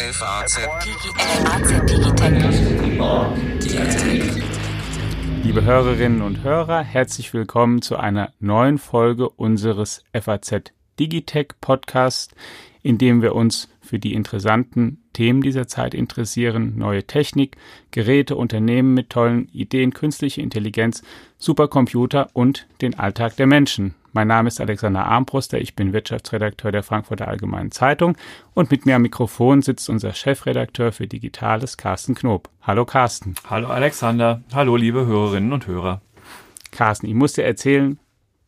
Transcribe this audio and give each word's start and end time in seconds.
FAZ 0.00 0.60
Liebe 5.42 5.64
Hörerinnen 5.64 6.22
und 6.22 6.44
Hörer, 6.44 6.84
herzlich 6.84 7.34
willkommen 7.34 7.82
zu 7.82 7.96
einer 7.96 8.32
neuen 8.38 8.78
Folge 8.78 9.28
unseres 9.28 10.04
FAZ 10.12 10.72
Digitech 11.00 11.48
Podcast, 11.60 12.36
in 12.82 12.98
dem 12.98 13.22
wir 13.22 13.34
uns 13.34 13.68
für 13.80 13.98
die 13.98 14.14
interessanten 14.14 15.02
Themen 15.14 15.42
dieser 15.42 15.66
Zeit 15.66 15.94
interessieren, 15.94 16.74
neue 16.76 17.04
Technik, 17.04 17.56
Geräte, 17.90 18.36
Unternehmen 18.36 18.94
mit 18.94 19.10
tollen 19.10 19.48
Ideen, 19.48 19.92
künstliche 19.92 20.42
Intelligenz, 20.42 21.02
Supercomputer 21.38 22.28
und 22.34 22.68
den 22.82 22.96
Alltag 22.96 23.34
der 23.36 23.48
Menschen. 23.48 23.94
Mein 24.12 24.28
Name 24.28 24.48
ist 24.48 24.60
Alexander 24.60 25.04
Armbruster, 25.04 25.60
ich 25.60 25.76
bin 25.76 25.92
Wirtschaftsredakteur 25.92 26.72
der 26.72 26.82
Frankfurter 26.82 27.28
Allgemeinen 27.28 27.70
Zeitung 27.70 28.16
und 28.54 28.70
mit 28.70 28.86
mir 28.86 28.96
am 28.96 29.02
Mikrofon 29.02 29.60
sitzt 29.60 29.90
unser 29.90 30.14
Chefredakteur 30.14 30.92
für 30.92 31.06
Digitales, 31.06 31.76
Carsten 31.76 32.14
Knob. 32.14 32.48
Hallo 32.62 32.86
Carsten. 32.86 33.34
Hallo 33.50 33.68
Alexander. 33.68 34.42
Hallo 34.54 34.76
liebe 34.76 35.04
Hörerinnen 35.04 35.52
und 35.52 35.66
Hörer. 35.66 36.00
Carsten, 36.70 37.06
ich 37.06 37.14
muss 37.14 37.34
dir 37.34 37.44
erzählen, 37.44 37.98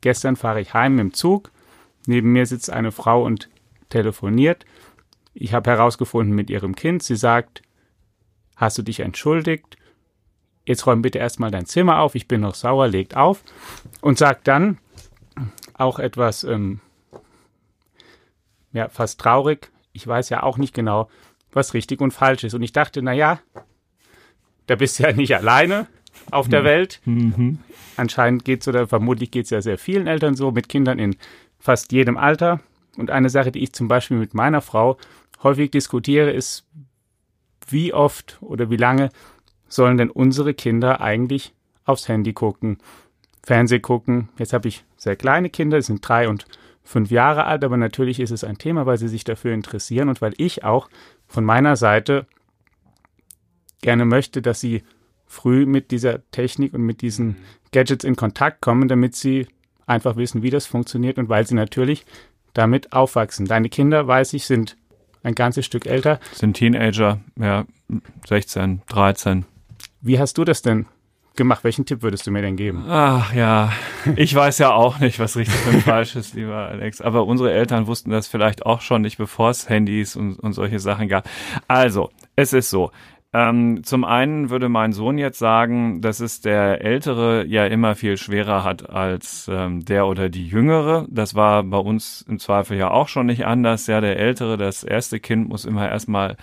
gestern 0.01 0.37
fahre 0.37 0.62
ich 0.62 0.73
heim 0.73 0.98
im 0.98 1.12
Zug, 1.12 1.51
neben 2.06 2.32
mir 2.32 2.46
sitzt 2.46 2.70
eine 2.70 2.90
Frau 2.90 3.23
und 3.23 3.51
telefoniert. 3.90 4.65
Ich 5.34 5.52
habe 5.52 5.70
herausgefunden 5.70 6.34
mit 6.34 6.48
ihrem 6.48 6.74
Kind, 6.74 7.02
sie 7.02 7.16
sagt, 7.16 7.60
hast 8.56 8.79
du 8.79 8.82
dich 8.82 9.01
entschuldigt? 9.01 9.77
Jetzt 10.65 10.87
räum 10.87 11.02
bitte 11.02 11.18
erstmal 11.18 11.51
dein 11.51 11.66
Zimmer 11.66 11.98
auf, 11.98 12.15
ich 12.15 12.29
bin 12.29 12.40
noch 12.40 12.54
sauer, 12.54 12.88
legt 12.88 13.15
auf 13.15 13.42
und 14.01 14.16
sagt 14.16 14.48
dann, 14.48 14.79
auch 15.75 15.98
etwas, 15.98 16.45
ähm, 16.45 16.80
ja, 18.73 18.88
fast 18.88 19.21
traurig. 19.21 19.71
Ich 19.93 20.07
weiß 20.07 20.29
ja 20.29 20.43
auch 20.43 20.59
nicht 20.59 20.75
genau, 20.75 21.09
was 21.52 21.75
richtig 21.75 22.01
und 22.01 22.12
falsch 22.12 22.45
ist. 22.45 22.55
Und 22.55 22.62
ich 22.62 22.73
dachte, 22.73 23.02
na 23.02 23.12
ja, 23.12 23.41
da 24.66 24.77
bist 24.77 24.98
du 24.98 25.02
ja 25.02 25.12
nicht 25.12 25.35
alleine 25.35 25.87
auf 26.30 26.49
der 26.49 26.60
mhm. 26.60 26.65
Welt. 26.65 27.01
Mhm. 27.04 27.59
Anscheinend 27.96 28.45
geht 28.45 28.63
es 28.63 28.69
oder 28.69 28.87
vermutlich 28.87 29.30
geht 29.30 29.45
es 29.45 29.51
ja 29.51 29.60
sehr 29.60 29.79
vielen 29.79 30.07
Eltern 30.07 30.35
so, 30.35 30.52
mit 30.52 30.69
Kindern 30.69 30.99
in 30.99 31.16
fast 31.59 31.93
jedem 31.93 32.16
Alter. 32.16 32.60
Und 32.97 33.10
eine 33.10 33.30
Sache, 33.30 33.52
die 33.52 33.63
ich 33.63 33.73
zum 33.73 33.88
Beispiel 33.88 34.16
mit 34.16 34.35
meiner 34.35 34.60
Frau 34.60 34.97
häufig 35.43 35.71
diskutiere, 35.71 36.30
ist, 36.30 36.66
wie 37.69 37.93
oft 37.93 38.38
oder 38.41 38.71
wie 38.71 38.76
lange 38.76 39.10
sollen 39.69 39.97
denn 39.97 40.10
unsere 40.10 40.54
Kinder 40.54 41.01
eigentlich 41.01 41.52
aufs 41.85 42.09
Handy 42.09 42.32
gucken? 42.32 42.79
Fernseh 43.45 43.80
gucken. 43.80 44.29
Jetzt 44.38 44.52
habe 44.52 44.69
ich 44.69 44.85
sehr 45.01 45.16
kleine 45.16 45.48
Kinder, 45.48 45.79
die 45.79 45.82
sind 45.82 46.06
drei 46.06 46.29
und 46.29 46.45
fünf 46.84 47.10
Jahre 47.10 47.46
alt, 47.46 47.65
aber 47.65 47.79
natürlich 47.79 48.20
ist 48.20 48.30
es 48.30 48.45
ein 48.45 48.59
Thema, 48.59 48.84
weil 48.84 48.98
sie 48.98 49.09
sich 49.09 49.24
dafür 49.24 49.54
interessieren 49.54 50.10
und 50.10 50.20
weil 50.20 50.34
ich 50.37 50.62
auch 50.62 50.90
von 51.26 51.42
meiner 51.42 51.76
Seite 51.76 52.26
gerne 53.80 54.04
möchte, 54.04 54.42
dass 54.42 54.60
sie 54.60 54.82
früh 55.26 55.65
mit 55.65 55.90
dieser 55.90 56.29
Technik 56.32 56.74
und 56.74 56.82
mit 56.82 57.01
diesen 57.01 57.37
Gadgets 57.73 58.04
in 58.04 58.15
Kontakt 58.15 58.60
kommen, 58.60 58.88
damit 58.88 59.15
sie 59.15 59.46
einfach 59.87 60.16
wissen, 60.16 60.42
wie 60.42 60.51
das 60.51 60.66
funktioniert 60.66 61.16
und 61.16 61.30
weil 61.30 61.46
sie 61.46 61.54
natürlich 61.54 62.04
damit 62.52 62.92
aufwachsen. 62.92 63.46
Deine 63.46 63.70
Kinder, 63.70 64.06
weiß 64.06 64.34
ich, 64.34 64.44
sind 64.44 64.76
ein 65.22 65.34
ganzes 65.34 65.64
Stück 65.64 65.87
älter. 65.87 66.20
Sind 66.34 66.59
Teenager, 66.59 67.20
ja, 67.37 67.64
16, 68.28 68.82
13. 68.88 69.47
Wie 70.03 70.19
hast 70.19 70.37
du 70.37 70.44
das 70.44 70.60
denn 70.60 70.87
gemacht. 71.36 71.64
Welchen 71.64 71.86
Tipp 71.86 72.03
würdest 72.03 72.26
du 72.26 72.31
mir 72.31 72.42
denn 72.42 72.56
geben? 72.56 72.84
Ach 72.88 73.32
ja, 73.34 73.72
ich 74.16 74.34
weiß 74.34 74.59
ja 74.59 74.72
auch 74.72 74.98
nicht, 74.98 75.19
was 75.19 75.36
richtig 75.36 75.66
und 75.66 75.82
falsch 75.82 76.16
ist, 76.16 76.34
lieber 76.34 76.69
Alex. 76.69 77.00
Aber 77.00 77.26
unsere 77.26 77.53
Eltern 77.53 77.86
wussten 77.86 78.10
das 78.10 78.28
vielleicht 78.28 78.66
auch 78.66 78.81
schon 78.81 79.03
nicht, 79.03 79.19
bevor 79.19 79.50
es 79.50 79.69
Handys 79.69 80.16
und, 80.16 80.38
und 80.38 80.53
solche 80.53 80.78
Sachen 80.78 81.08
gab. 81.08 81.28
Also, 81.69 82.10
es 82.36 82.53
ist 82.53 82.70
so. 82.70 82.91
Ähm, 83.32 83.84
zum 83.84 84.04
einen 84.04 84.50
würde 84.50 84.69
mein 84.69 84.92
Sohn 84.92 85.16
jetzt 85.16 85.38
sagen, 85.38 86.00
dass 86.00 86.19
es 86.19 86.41
der 86.41 86.82
Ältere 86.82 87.47
ja 87.47 87.64
immer 87.66 87.94
viel 87.94 88.16
schwerer 88.16 88.64
hat 88.64 88.91
als 88.91 89.48
ähm, 89.48 89.84
der 89.84 90.06
oder 90.08 90.28
die 90.28 90.48
Jüngere. 90.48 91.06
Das 91.08 91.36
war 91.36 91.62
bei 91.62 91.78
uns 91.78 92.24
im 92.28 92.40
Zweifel 92.40 92.76
ja 92.76 92.90
auch 92.90 93.06
schon 93.06 93.26
nicht 93.26 93.46
anders. 93.46 93.86
Ja, 93.86 94.00
der 94.00 94.19
Ältere, 94.19 94.56
das 94.56 94.82
erste 94.82 95.20
Kind 95.20 95.48
muss 95.48 95.64
immer 95.64 95.88
erstmal 95.88 96.36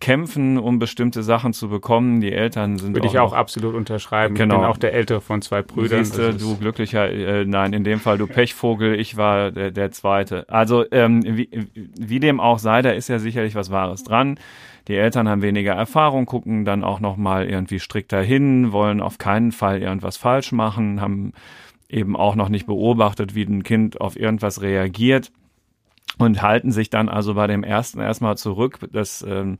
kämpfen, 0.00 0.58
um 0.58 0.78
bestimmte 0.78 1.22
Sachen 1.22 1.52
zu 1.52 1.68
bekommen. 1.68 2.20
Die 2.20 2.32
Eltern 2.32 2.78
sind 2.78 2.94
Würde 2.94 3.06
ich 3.06 3.18
auch 3.18 3.32
absolut 3.32 3.74
unterschreiben. 3.74 4.34
Genau. 4.34 4.54
Ich 4.54 4.60
bin 4.60 4.70
auch 4.70 4.76
der 4.76 4.92
ältere 4.92 5.20
von 5.20 5.42
zwei 5.42 5.62
Brüdern. 5.62 6.04
Siehste, 6.04 6.34
du 6.34 6.56
glücklicher, 6.56 7.10
äh, 7.10 7.44
nein, 7.44 7.72
in 7.72 7.84
dem 7.84 8.00
Fall 8.00 8.18
du 8.18 8.26
Pechvogel, 8.26 8.98
ich 8.98 9.16
war 9.16 9.50
der, 9.50 9.70
der 9.70 9.90
Zweite. 9.90 10.48
Also 10.48 10.84
ähm, 10.90 11.22
wie, 11.24 11.48
wie 11.74 12.20
dem 12.20 12.40
auch 12.40 12.58
sei, 12.58 12.82
da 12.82 12.90
ist 12.90 13.08
ja 13.08 13.18
sicherlich 13.18 13.54
was 13.54 13.70
Wahres 13.70 14.04
dran. 14.04 14.38
Die 14.86 14.96
Eltern 14.96 15.28
haben 15.28 15.42
weniger 15.42 15.74
Erfahrung, 15.74 16.24
gucken 16.26 16.64
dann 16.64 16.82
auch 16.84 17.00
noch 17.00 17.16
mal 17.16 17.46
irgendwie 17.46 17.78
strikter 17.78 18.22
hin, 18.22 18.72
wollen 18.72 19.00
auf 19.00 19.18
keinen 19.18 19.52
Fall 19.52 19.82
irgendwas 19.82 20.16
falsch 20.16 20.52
machen, 20.52 21.00
haben 21.00 21.32
eben 21.88 22.16
auch 22.16 22.36
noch 22.36 22.48
nicht 22.48 22.66
beobachtet, 22.66 23.34
wie 23.34 23.42
ein 23.42 23.62
Kind 23.64 24.00
auf 24.00 24.18
irgendwas 24.18 24.62
reagiert 24.62 25.30
und 26.18 26.42
halten 26.42 26.72
sich 26.72 26.90
dann 26.90 27.08
also 27.08 27.34
bei 27.34 27.46
dem 27.46 27.64
ersten 27.64 28.00
erstmal 28.00 28.36
zurück. 28.36 28.78
Das 28.92 29.24
ähm, 29.26 29.58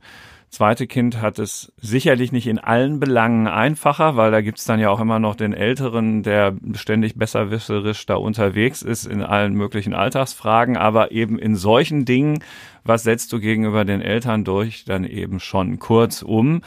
zweite 0.49 0.87
Kind 0.87 1.21
hat 1.21 1.39
es 1.39 1.71
sicherlich 1.77 2.31
nicht 2.31 2.47
in 2.47 2.59
allen 2.59 2.99
Belangen 2.99 3.47
einfacher, 3.47 4.15
weil 4.15 4.31
da 4.31 4.41
gibt's 4.41 4.65
dann 4.65 4.79
ja 4.79 4.89
auch 4.89 4.99
immer 4.99 5.19
noch 5.19 5.35
den 5.35 5.53
Älteren, 5.53 6.23
der 6.23 6.55
ständig 6.73 7.15
besserwisserisch 7.15 8.05
da 8.05 8.15
unterwegs 8.15 8.81
ist 8.81 9.05
in 9.05 9.21
allen 9.21 9.53
möglichen 9.53 9.93
Alltagsfragen, 9.93 10.75
aber 10.75 11.11
eben 11.11 11.39
in 11.39 11.55
solchen 11.55 12.05
Dingen, 12.05 12.43
was 12.83 13.03
setzt 13.03 13.31
du 13.31 13.39
gegenüber 13.39 13.85
den 13.85 14.01
Eltern 14.01 14.43
durch, 14.43 14.85
dann 14.85 15.03
eben 15.03 15.39
schon 15.39 15.79
kurz 15.79 16.21
um. 16.21 16.61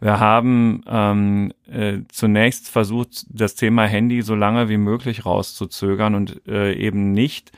Wir 0.00 0.18
haben 0.18 0.82
ähm, 0.88 1.52
äh, 1.70 1.98
zunächst 2.08 2.68
versucht, 2.68 3.24
das 3.28 3.54
Thema 3.54 3.84
Handy 3.84 4.22
so 4.22 4.34
lange 4.34 4.68
wie 4.68 4.76
möglich 4.76 5.24
rauszuzögern 5.24 6.16
und 6.16 6.42
äh, 6.48 6.74
eben 6.74 7.12
nicht 7.12 7.52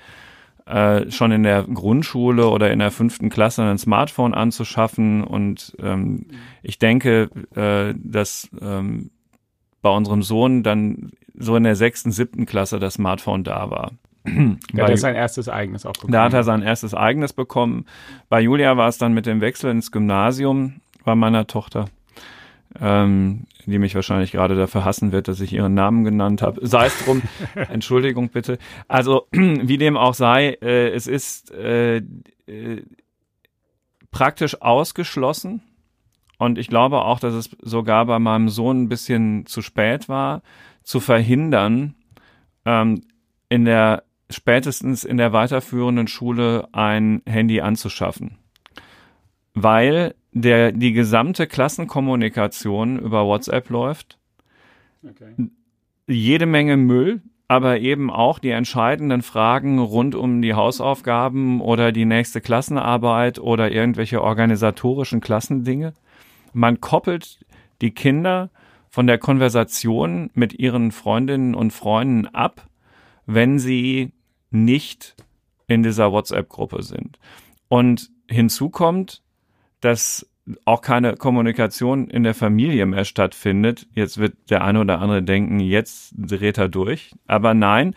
äh, 0.67 1.11
schon 1.11 1.33
in 1.33 1.43
der 1.43 1.65
Grundschule 1.65 2.49
oder 2.49 2.71
in 2.73 2.79
der 2.79 2.91
fünften 2.91 3.31
Klasse 3.31 3.63
ein 3.63 3.79
Smartphone 3.79 4.35
anzuschaffen. 4.35 5.25
Und 5.25 5.77
ähm, 5.81 6.27
ich 6.63 6.79
denke, 6.79 7.31
äh, 7.55 7.95
dass 7.97 8.49
ähm, 8.61 9.11
bei 9.83 9.91
unserem 9.91 10.23
Sohn 10.23 10.63
dann 10.63 11.13
so 11.35 11.57
in 11.57 11.65
der 11.65 11.77
sechsten, 11.77 12.13
siebten 12.13 12.47
Klasse 12.47 12.79
das 12.79 12.95
Smartphone 12.95 13.45
da 13.45 13.71
war. 13.71 13.93
Da 14.73 14.85
hat 14.85 14.91
er 14.91 14.97
sein 14.97 15.15
erstes 15.15 15.51
eigenes 15.51 15.85
auch 15.85 15.93
bekommen. 15.93 16.13
Da 16.13 16.25
hat 16.25 16.33
er 16.33 16.45
sein 16.45 16.63
erstes 16.63 16.95
eigenes 16.95 17.35
bekommen. 17.35 17.85
Bei 18.31 18.41
Julia 18.41 18.77
war 18.79 18.89
es 18.89 18.97
dann 18.97 19.13
mit 19.13 19.27
dem 19.27 19.43
Wechsel 19.43 19.71
ins 19.71 19.93
Gymnasium 19.93 20.81
bei 21.05 21.15
meiner 21.15 21.47
Tochter 21.47 21.87
ähm, 22.81 23.47
die 23.71 23.79
mich 23.79 23.95
wahrscheinlich 23.95 24.33
gerade 24.33 24.55
dafür 24.55 24.85
hassen 24.85 25.13
wird, 25.13 25.29
dass 25.29 25.41
ich 25.41 25.53
ihren 25.53 25.75
Namen 25.75 26.05
genannt 26.05 26.43
habe. 26.43 26.67
Sei 26.67 26.87
es 26.87 27.05
drum, 27.05 27.23
Entschuldigung 27.55 28.29
bitte. 28.29 28.59
Also 28.89 29.27
wie 29.33 29.79
dem 29.79 29.97
auch 29.97 30.15
sei, 30.15 30.59
äh, 30.63 30.91
es 30.91 31.07
ist 31.07 31.51
äh, 31.53 31.97
äh, 32.47 32.83
praktisch 34.11 34.61
ausgeschlossen 34.63 35.63
und 36.39 36.59
ich 36.59 36.69
glaube 36.69 37.03
auch, 37.03 37.21
dass 37.21 37.35
es 37.35 37.51
sogar 37.63 38.07
bei 38.07 38.19
meinem 38.19 38.49
Sohn 38.49 38.83
ein 38.83 38.89
bisschen 38.89 39.47
zu 39.47 39.63
spät 39.63 40.09
war, 40.09 40.43
zu 40.83 41.01
verhindern, 41.01 41.95
ähm, 42.65 43.03
in 43.49 43.65
der 43.65 44.05
spätestens 44.31 45.05
in 45.05 45.17
der 45.17 45.33
weiterführenden 45.33 46.09
Schule 46.09 46.69
ein 46.73 47.23
Handy 47.27 47.61
anzuschaffen. 47.61 48.39
Weil 49.55 50.15
der 50.35 50.73
die 50.73 50.93
gesamte 50.93 51.47
Klassenkommunikation 51.47 52.99
über 52.99 53.25
WhatsApp 53.25 53.71
läuft. 53.71 54.19
Okay. 55.03 55.49
Jede 56.07 56.47
Menge 56.47 56.77
Müll, 56.77 57.23
aber 57.47 57.79
eben 57.79 58.11
auch 58.11 58.41
die 58.41 58.51
entscheidenden 58.51 59.23
Fragen 59.23 59.79
rund 59.79 60.15
um 60.15 60.43
die 60.43 60.55
Hausaufgaben 60.55 61.61
oder 61.61 61.93
die 61.93 62.05
nächste 62.05 62.41
Klassenarbeit 62.41 63.39
oder 63.39 63.71
irgendwelche 63.71 64.23
organisatorischen 64.23 65.21
Klassendinge. 65.21 65.95
Man 66.53 66.81
koppelt 66.81 67.45
die 67.81 67.93
Kinder 67.93 68.51
von 68.89 69.07
der 69.07 69.19
Konversation 69.19 70.31
mit 70.35 70.59
ihren 70.59 70.91
Freundinnen 70.91 71.55
und 71.55 71.73
Freunden 71.73 72.27
ab, 72.27 72.69
wenn 73.27 73.59
sie 73.59 74.13
nicht 74.51 75.17
in 75.67 75.83
dieser 75.83 76.13
WhatsApp-Gruppe 76.13 76.83
sind. 76.83 77.19
Und 77.69 78.11
hinzu 78.29 78.71
kommt, 78.71 79.23
dass 79.81 80.27
auch 80.65 80.83
keine 80.83 81.15
Kommunikation 81.15 82.09
in 82.09 82.23
der 82.23 82.35
Familie 82.35 82.87
mehr 82.87 83.05
stattfindet. 83.05 83.87
Jetzt 83.95 84.19
wird 84.19 84.35
der 84.51 84.63
eine 84.63 84.81
oder 84.81 85.01
andere 85.01 85.23
denken, 85.23 85.61
jetzt 85.61 86.15
dreht 86.17 86.59
er 86.59 86.69
durch. 86.69 87.13
Aber 87.27 87.55
nein, 87.55 87.95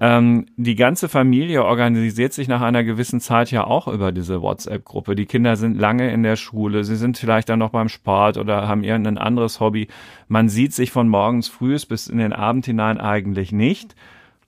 ähm, 0.00 0.46
die 0.56 0.74
ganze 0.74 1.08
Familie 1.08 1.64
organisiert 1.64 2.32
sich 2.32 2.48
nach 2.48 2.62
einer 2.62 2.82
gewissen 2.82 3.20
Zeit 3.20 3.52
ja 3.52 3.64
auch 3.64 3.86
über 3.86 4.10
diese 4.10 4.42
WhatsApp-Gruppe. 4.42 5.14
Die 5.14 5.26
Kinder 5.26 5.54
sind 5.54 5.78
lange 5.78 6.10
in 6.10 6.24
der 6.24 6.34
Schule, 6.34 6.82
sie 6.82 6.96
sind 6.96 7.16
vielleicht 7.16 7.48
dann 7.48 7.60
noch 7.60 7.70
beim 7.70 7.88
Sport 7.88 8.36
oder 8.36 8.66
haben 8.66 8.82
irgendein 8.82 9.18
anderes 9.18 9.60
Hobby. 9.60 9.86
Man 10.26 10.48
sieht 10.48 10.72
sich 10.72 10.90
von 10.90 11.08
morgens 11.08 11.46
frühs 11.46 11.86
bis 11.86 12.08
in 12.08 12.18
den 12.18 12.32
Abend 12.32 12.66
hinein 12.66 12.98
eigentlich 12.98 13.52
nicht. 13.52 13.94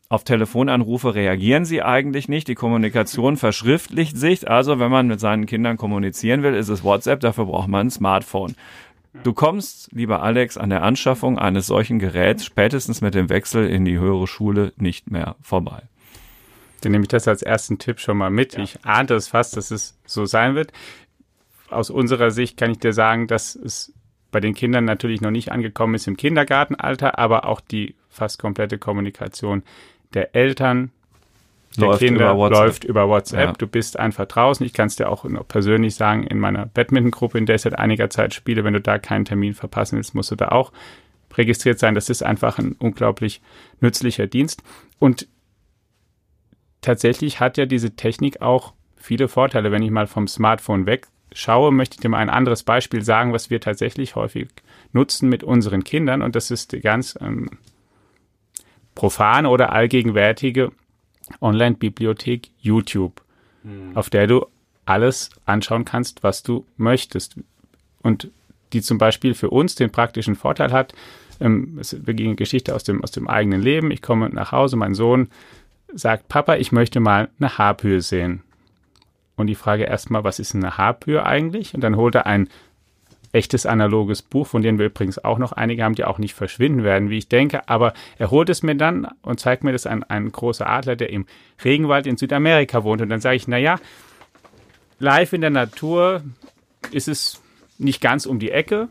Auf 0.08 0.22
Telefonanrufe 0.22 1.14
reagieren 1.14 1.64
sie 1.64 1.82
eigentlich 1.82 2.28
nicht. 2.28 2.46
Die 2.48 2.54
Kommunikation 2.54 3.36
verschriftlicht 3.36 4.16
sich. 4.16 4.48
Also, 4.48 4.78
wenn 4.78 4.90
man 4.90 5.08
mit 5.08 5.20
seinen 5.20 5.46
Kindern 5.46 5.76
kommunizieren 5.76 6.42
will, 6.42 6.54
ist 6.54 6.68
es 6.68 6.84
WhatsApp. 6.84 7.20
Dafür 7.20 7.46
braucht 7.46 7.68
man 7.68 7.88
ein 7.88 7.90
Smartphone. 7.90 8.54
Du 9.22 9.32
kommst, 9.32 9.90
lieber 9.92 10.22
Alex, 10.22 10.58
an 10.58 10.70
der 10.70 10.82
Anschaffung 10.82 11.38
eines 11.38 11.66
solchen 11.66 11.98
Geräts 11.98 12.44
spätestens 12.44 13.00
mit 13.00 13.14
dem 13.14 13.28
Wechsel 13.28 13.68
in 13.68 13.84
die 13.84 13.98
höhere 13.98 14.26
Schule 14.26 14.72
nicht 14.76 15.10
mehr 15.10 15.36
vorbei. 15.40 15.82
Dann 16.82 16.92
nehme 16.92 17.04
ich 17.04 17.08
das 17.08 17.26
als 17.26 17.42
ersten 17.42 17.78
Tipp 17.78 17.98
schon 17.98 18.18
mal 18.18 18.30
mit. 18.30 18.54
Ja. 18.54 18.62
Ich 18.62 18.84
ahnte 18.84 19.14
es 19.14 19.28
fast, 19.28 19.56
dass 19.56 19.70
es 19.70 19.98
so 20.04 20.26
sein 20.26 20.54
wird. 20.54 20.72
Aus 21.70 21.90
unserer 21.90 22.30
Sicht 22.30 22.56
kann 22.56 22.70
ich 22.70 22.78
dir 22.78 22.92
sagen, 22.92 23.26
dass 23.26 23.54
es 23.56 23.92
bei 24.30 24.40
den 24.40 24.54
Kindern 24.54 24.84
natürlich 24.84 25.20
noch 25.20 25.30
nicht 25.30 25.50
angekommen 25.50 25.94
ist 25.94 26.06
im 26.06 26.16
Kindergartenalter, 26.16 27.18
aber 27.18 27.46
auch 27.46 27.60
die 27.60 27.94
fast 28.10 28.38
komplette 28.38 28.78
Kommunikation 28.78 29.62
der 30.14 30.34
Eltern, 30.34 30.90
der 31.76 31.88
läuft 31.88 31.98
Kinder 32.00 32.32
über 32.32 32.50
läuft 32.50 32.84
über 32.84 33.08
WhatsApp. 33.08 33.48
Ja. 33.48 33.52
Du 33.52 33.66
bist 33.66 33.98
einfach 33.98 34.26
draußen. 34.26 34.64
Ich 34.64 34.72
kann 34.72 34.86
es 34.86 34.96
dir 34.96 35.10
auch 35.10 35.26
persönlich 35.48 35.94
sagen, 35.94 36.24
in 36.24 36.38
meiner 36.38 36.66
Badminton-Gruppe, 36.66 37.38
in 37.38 37.46
der 37.46 37.56
ich 37.56 37.62
seit 37.62 37.78
einiger 37.78 38.08
Zeit 38.10 38.34
spiele, 38.34 38.64
wenn 38.64 38.72
du 38.72 38.80
da 38.80 38.98
keinen 38.98 39.24
Termin 39.24 39.54
verpassen 39.54 39.96
willst, 39.96 40.14
musst 40.14 40.30
du 40.30 40.36
da 40.36 40.48
auch 40.48 40.72
registriert 41.36 41.78
sein. 41.78 41.94
Das 41.94 42.08
ist 42.08 42.22
einfach 42.22 42.58
ein 42.58 42.76
unglaublich 42.78 43.42
nützlicher 43.80 44.26
Dienst. 44.26 44.62
Und 44.98 45.28
tatsächlich 46.80 47.40
hat 47.40 47.58
ja 47.58 47.66
diese 47.66 47.94
Technik 47.96 48.40
auch 48.40 48.72
viele 48.96 49.28
Vorteile. 49.28 49.70
Wenn 49.70 49.82
ich 49.82 49.90
mal 49.90 50.06
vom 50.06 50.28
Smartphone 50.28 50.86
wegschaue, 50.86 51.72
möchte 51.72 51.96
ich 51.96 52.00
dir 52.00 52.08
mal 52.08 52.18
ein 52.18 52.30
anderes 52.30 52.62
Beispiel 52.62 53.02
sagen, 53.02 53.32
was 53.32 53.50
wir 53.50 53.60
tatsächlich 53.60 54.16
häufig 54.16 54.48
nutzen 54.92 55.28
mit 55.28 55.44
unseren 55.44 55.84
Kindern. 55.84 56.22
Und 56.22 56.36
das 56.36 56.50
ist 56.50 56.72
die 56.72 56.80
ganz 56.80 57.18
ähm, 57.20 57.50
profane 58.96 59.48
oder 59.48 59.72
allgegenwärtige 59.72 60.72
Online-Bibliothek 61.40 62.50
YouTube, 62.58 63.22
mhm. 63.62 63.96
auf 63.96 64.10
der 64.10 64.26
du 64.26 64.46
alles 64.84 65.30
anschauen 65.44 65.84
kannst, 65.84 66.24
was 66.24 66.42
du 66.42 66.66
möchtest. 66.76 67.36
Und 68.02 68.30
die 68.72 68.82
zum 68.82 68.98
Beispiel 68.98 69.34
für 69.34 69.50
uns 69.50 69.76
den 69.76 69.90
praktischen 69.90 70.34
Vorteil 70.34 70.72
hat, 70.72 70.92
ähm, 71.40 71.78
es 71.80 72.06
wirklich 72.06 72.26
eine 72.26 72.36
Geschichte 72.36 72.74
aus 72.74 72.82
dem, 72.82 73.02
aus 73.04 73.12
dem 73.12 73.28
eigenen 73.28 73.60
Leben. 73.60 73.92
Ich 73.92 74.02
komme 74.02 74.28
nach 74.30 74.50
Hause, 74.50 74.76
mein 74.76 74.94
Sohn 74.94 75.28
sagt, 75.92 76.28
Papa, 76.28 76.56
ich 76.56 76.72
möchte 76.72 76.98
mal 76.98 77.28
eine 77.38 77.58
Haarpühe 77.58 78.00
sehen. 78.00 78.42
Und 79.36 79.48
die 79.48 79.54
Frage 79.54 79.84
erstmal, 79.84 80.24
was 80.24 80.38
ist 80.38 80.54
eine 80.54 80.78
Haarpühe 80.78 81.24
eigentlich? 81.24 81.74
Und 81.74 81.82
dann 81.82 81.96
holt 81.96 82.14
er 82.14 82.26
ein 82.26 82.48
echtes 83.36 83.66
analoges 83.66 84.22
Buch, 84.22 84.46
von 84.46 84.62
denen 84.62 84.78
wir 84.78 84.86
übrigens 84.86 85.22
auch 85.22 85.36
noch 85.36 85.52
einige 85.52 85.84
haben, 85.84 85.94
die 85.94 86.04
auch 86.04 86.18
nicht 86.18 86.34
verschwinden 86.34 86.82
werden, 86.82 87.10
wie 87.10 87.18
ich 87.18 87.28
denke. 87.28 87.68
Aber 87.68 87.92
er 88.16 88.30
holt 88.30 88.48
es 88.48 88.62
mir 88.62 88.74
dann 88.74 89.06
und 89.20 89.38
zeigt 89.38 89.62
mir 89.62 89.72
das 89.72 89.86
an 89.86 90.02
ein 90.04 90.32
großer 90.32 90.66
Adler, 90.66 90.96
der 90.96 91.10
im 91.10 91.26
Regenwald 91.62 92.06
in 92.06 92.16
Südamerika 92.16 92.82
wohnt. 92.82 93.02
Und 93.02 93.10
dann 93.10 93.20
sage 93.20 93.36
ich, 93.36 93.46
naja, 93.46 93.78
live 94.98 95.34
in 95.34 95.42
der 95.42 95.50
Natur 95.50 96.22
ist 96.90 97.08
es 97.08 97.42
nicht 97.76 98.00
ganz 98.00 98.24
um 98.24 98.38
die 98.38 98.50
Ecke. 98.50 98.88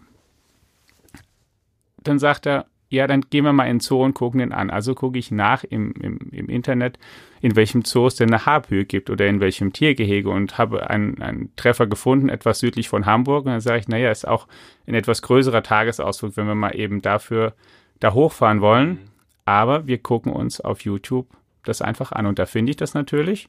Dann 2.03 2.19
sagt 2.19 2.45
er, 2.45 2.67
ja, 2.89 3.07
dann 3.07 3.21
gehen 3.21 3.43
wir 3.43 3.53
mal 3.53 3.65
in 3.65 3.77
den 3.77 3.79
Zoo 3.79 4.03
und 4.03 4.13
gucken 4.13 4.39
den 4.39 4.51
an. 4.51 4.69
Also 4.69 4.93
gucke 4.93 5.17
ich 5.17 5.31
nach 5.31 5.63
im, 5.63 5.91
im, 5.93 6.19
im 6.31 6.49
Internet, 6.49 6.99
in 7.45 7.55
welchem 7.55 7.85
Zoo 7.85 8.07
es 8.07 8.15
denn 8.15 8.33
eine 8.33 8.47
Haarpühe 8.47 8.85
gibt 8.85 9.11
oder 9.11 9.27
in 9.27 9.39
welchem 9.39 9.71
Tiergehege 9.71 10.31
und 10.31 10.57
habe 10.57 10.89
einen, 10.89 11.21
einen 11.21 11.55
Treffer 11.55 11.85
gefunden, 11.85 12.27
etwas 12.27 12.57
südlich 12.57 12.89
von 12.89 13.05
Hamburg. 13.05 13.45
Und 13.45 13.51
dann 13.51 13.61
sage 13.61 13.77
ich, 13.77 13.87
naja, 13.87 14.09
ist 14.09 14.27
auch 14.27 14.47
ein 14.87 14.95
etwas 14.95 15.21
größerer 15.21 15.61
Tagesausflug, 15.61 16.37
wenn 16.37 16.47
wir 16.47 16.55
mal 16.55 16.75
eben 16.75 17.03
dafür 17.03 17.53
da 17.99 18.13
hochfahren 18.13 18.61
wollen. 18.61 18.89
Mhm. 18.89 18.99
Aber 19.45 19.85
wir 19.85 19.99
gucken 19.99 20.33
uns 20.33 20.59
auf 20.59 20.81
YouTube 20.81 21.27
das 21.63 21.83
einfach 21.83 22.11
an. 22.11 22.25
Und 22.25 22.39
da 22.39 22.47
finde 22.47 22.71
ich 22.71 22.77
das 22.77 22.95
natürlich. 22.95 23.47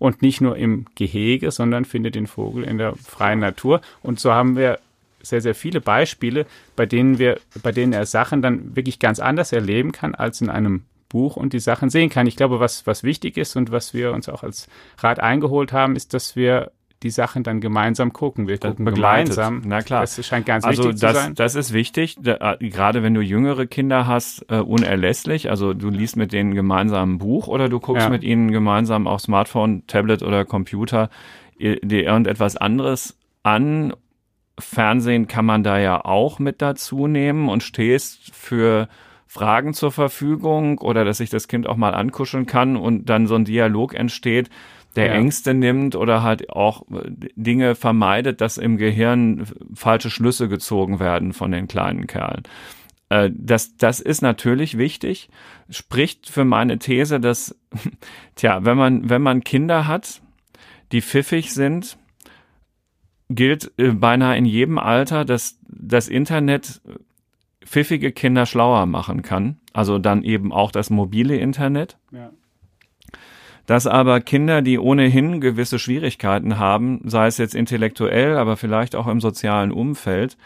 Und 0.00 0.20
nicht 0.20 0.40
nur 0.40 0.56
im 0.56 0.86
Gehege, 0.96 1.52
sondern 1.52 1.84
finde 1.84 2.10
den 2.10 2.26
Vogel 2.26 2.64
in 2.64 2.76
der 2.76 2.96
freien 2.96 3.38
Natur. 3.38 3.82
Und 4.02 4.18
so 4.18 4.32
haben 4.32 4.56
wir 4.56 4.80
sehr, 5.22 5.42
sehr 5.42 5.54
viele 5.54 5.80
Beispiele, 5.80 6.44
bei 6.74 6.86
denen 6.86 7.20
wir, 7.20 7.38
bei 7.62 7.70
denen 7.70 7.92
er 7.92 8.04
Sachen 8.04 8.42
dann 8.42 8.74
wirklich 8.74 8.98
ganz 8.98 9.20
anders 9.20 9.52
erleben 9.52 9.92
kann 9.92 10.16
als 10.16 10.40
in 10.40 10.50
einem 10.50 10.82
Buch 11.08 11.36
und 11.36 11.52
die 11.52 11.60
Sachen 11.60 11.90
sehen 11.90 12.10
kann. 12.10 12.26
Ich 12.26 12.36
glaube, 12.36 12.60
was, 12.60 12.86
was 12.86 13.02
wichtig 13.02 13.36
ist 13.36 13.56
und 13.56 13.70
was 13.70 13.94
wir 13.94 14.12
uns 14.12 14.28
auch 14.28 14.42
als 14.42 14.68
Rat 14.98 15.20
eingeholt 15.20 15.72
haben, 15.72 15.96
ist, 15.96 16.14
dass 16.14 16.36
wir 16.36 16.72
die 17.02 17.10
Sachen 17.10 17.44
dann 17.44 17.60
gemeinsam 17.60 18.12
gucken. 18.12 18.48
Wir 18.48 18.58
gucken 18.58 18.84
begleitet. 18.84 19.36
gemeinsam. 19.36 19.62
Na 19.64 19.82
klar. 19.82 20.00
Das 20.00 20.26
scheint 20.26 20.46
ganz 20.46 20.64
also 20.64 20.84
wichtig 20.84 21.00
das, 21.00 21.14
zu 21.14 21.20
sein. 21.20 21.34
Das 21.34 21.54
ist 21.54 21.72
wichtig, 21.72 22.16
da, 22.20 22.54
äh, 22.54 22.68
gerade 22.68 23.02
wenn 23.02 23.14
du 23.14 23.20
jüngere 23.20 23.66
Kinder 23.66 24.06
hast, 24.06 24.44
äh, 24.48 24.58
unerlässlich. 24.58 25.48
Also 25.48 25.74
du 25.74 25.90
liest 25.90 26.16
mit 26.16 26.32
denen 26.32 26.54
gemeinsam 26.54 27.14
ein 27.14 27.18
Buch 27.18 27.46
oder 27.46 27.68
du 27.68 27.78
guckst 27.78 28.04
ja. 28.04 28.10
mit 28.10 28.24
ihnen 28.24 28.50
gemeinsam 28.50 29.06
auf 29.06 29.20
Smartphone, 29.20 29.86
Tablet 29.86 30.22
oder 30.22 30.44
Computer 30.44 31.08
dir 31.60 32.04
irgendetwas 32.04 32.56
anderes 32.56 33.16
an 33.42 33.92
Fernsehen 34.58 35.28
kann 35.28 35.44
man 35.44 35.62
da 35.62 35.78
ja 35.78 36.04
auch 36.04 36.38
mit 36.38 36.62
dazu 36.62 37.06
nehmen 37.06 37.48
und 37.48 37.62
stehst 37.62 38.34
für 38.34 38.88
Fragen 39.28 39.74
zur 39.74 39.92
Verfügung 39.92 40.78
oder 40.78 41.04
dass 41.04 41.18
sich 41.18 41.28
das 41.28 41.48
Kind 41.48 41.66
auch 41.66 41.76
mal 41.76 41.94
ankuscheln 41.94 42.46
kann 42.46 42.76
und 42.76 43.10
dann 43.10 43.26
so 43.26 43.34
ein 43.34 43.44
Dialog 43.44 43.94
entsteht, 43.94 44.48
der 44.96 45.08
ja. 45.08 45.12
Ängste 45.12 45.52
nimmt 45.52 45.94
oder 45.94 46.22
halt 46.22 46.50
auch 46.50 46.82
Dinge 47.36 47.74
vermeidet, 47.74 48.40
dass 48.40 48.56
im 48.56 48.78
Gehirn 48.78 49.44
falsche 49.74 50.10
Schlüsse 50.10 50.48
gezogen 50.48 50.98
werden 50.98 51.34
von 51.34 51.52
den 51.52 51.68
kleinen 51.68 52.06
Kerlen. 52.06 52.42
Äh, 53.10 53.30
das, 53.34 53.76
das 53.76 54.00
ist 54.00 54.22
natürlich 54.22 54.78
wichtig, 54.78 55.28
spricht 55.68 56.30
für 56.30 56.46
meine 56.46 56.78
These, 56.78 57.20
dass, 57.20 57.54
tja, 58.34 58.64
wenn 58.64 58.78
man, 58.78 59.10
wenn 59.10 59.22
man 59.22 59.44
Kinder 59.44 59.86
hat, 59.86 60.22
die 60.90 61.02
pfiffig 61.02 61.52
sind, 61.52 61.98
gilt 63.28 63.72
äh, 63.76 63.90
beinahe 63.90 64.38
in 64.38 64.46
jedem 64.46 64.78
Alter, 64.78 65.26
dass 65.26 65.58
das 65.68 66.08
Internet 66.08 66.80
pfiffige 67.64 68.12
Kinder 68.12 68.46
schlauer 68.46 68.86
machen 68.86 69.22
kann. 69.22 69.58
Also 69.72 69.98
dann 69.98 70.22
eben 70.22 70.52
auch 70.52 70.72
das 70.72 70.90
mobile 70.90 71.36
Internet. 71.36 71.98
Ja. 72.10 72.30
Dass 73.66 73.86
aber 73.86 74.20
Kinder, 74.20 74.62
die 74.62 74.78
ohnehin 74.78 75.40
gewisse 75.40 75.78
Schwierigkeiten 75.78 76.58
haben, 76.58 77.02
sei 77.04 77.26
es 77.26 77.36
jetzt 77.36 77.54
intellektuell, 77.54 78.38
aber 78.38 78.56
vielleicht 78.56 78.96
auch 78.96 79.06
im 79.06 79.20
sozialen 79.20 79.72
Umfeld, 79.72 80.38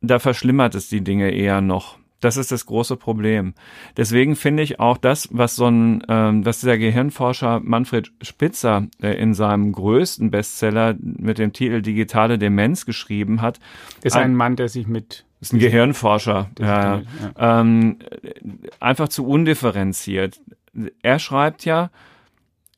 da 0.00 0.18
verschlimmert 0.18 0.74
es 0.74 0.88
die 0.88 1.04
Dinge 1.04 1.30
eher 1.30 1.60
noch. 1.60 1.98
Das 2.20 2.36
ist 2.36 2.52
das 2.52 2.66
große 2.66 2.96
Problem. 2.96 3.54
Deswegen 3.96 4.36
finde 4.36 4.62
ich 4.62 4.78
auch 4.78 4.98
das, 4.98 5.28
was 5.32 5.56
so 5.56 5.66
ein, 5.66 6.02
ähm, 6.08 6.44
was 6.44 6.60
dieser 6.60 6.76
Gehirnforscher 6.76 7.60
Manfred 7.60 8.12
Spitzer 8.20 8.86
äh, 9.02 9.14
in 9.20 9.32
seinem 9.32 9.72
größten 9.72 10.30
Bestseller 10.30 10.96
mit 11.00 11.38
dem 11.38 11.52
Titel 11.52 11.80
Digitale 11.80 12.38
Demenz 12.38 12.84
geschrieben 12.84 13.40
hat. 13.40 13.58
Ist 14.02 14.16
ein, 14.16 14.22
ein 14.22 14.34
Mann, 14.34 14.56
der 14.56 14.68
sich 14.68 14.86
mit 14.86 15.24
ist 15.40 15.52
ein 15.52 15.58
Gehirnforscher, 15.58 16.50
ja, 16.58 17.02
ja. 17.36 17.60
Ähm, 17.60 17.98
einfach 18.78 19.08
zu 19.08 19.26
undifferenziert. 19.26 20.40
Er 21.02 21.18
schreibt 21.18 21.64
ja, 21.64 21.90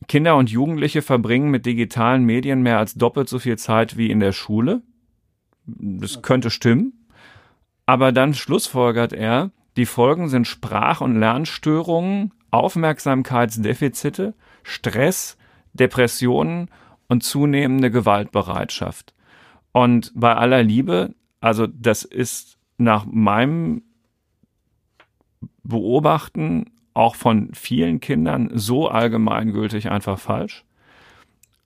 Kinder 0.08 0.36
und 0.36 0.50
Jugendliche 0.50 1.02
verbringen 1.02 1.50
mit 1.50 1.66
digitalen 1.66 2.24
Medien 2.24 2.62
mehr 2.62 2.78
als 2.78 2.94
doppelt 2.94 3.28
so 3.28 3.38
viel 3.38 3.58
Zeit 3.58 3.96
wie 3.96 4.10
in 4.10 4.20
der 4.20 4.32
Schule. 4.32 4.82
Das 5.66 6.22
könnte 6.22 6.50
stimmen. 6.50 7.06
Aber 7.86 8.12
dann 8.12 8.34
schlussfolgert 8.34 9.12
er, 9.12 9.50
die 9.76 9.86
Folgen 9.86 10.28
sind 10.28 10.46
Sprach- 10.46 11.00
und 11.00 11.18
Lernstörungen, 11.18 12.32
Aufmerksamkeitsdefizite, 12.50 14.34
Stress, 14.62 15.36
Depressionen 15.72 16.70
und 17.08 17.24
zunehmende 17.24 17.90
Gewaltbereitschaft. 17.90 19.14
Und 19.72 20.12
bei 20.14 20.34
aller 20.34 20.62
Liebe, 20.62 21.14
also 21.42 21.66
das 21.66 22.04
ist 22.04 22.56
nach 22.78 23.04
meinem 23.04 23.82
Beobachten 25.64 26.70
auch 26.94 27.16
von 27.16 27.50
vielen 27.52 28.00
Kindern 28.00 28.50
so 28.54 28.88
allgemeingültig 28.88 29.90
einfach 29.90 30.18
falsch. 30.18 30.64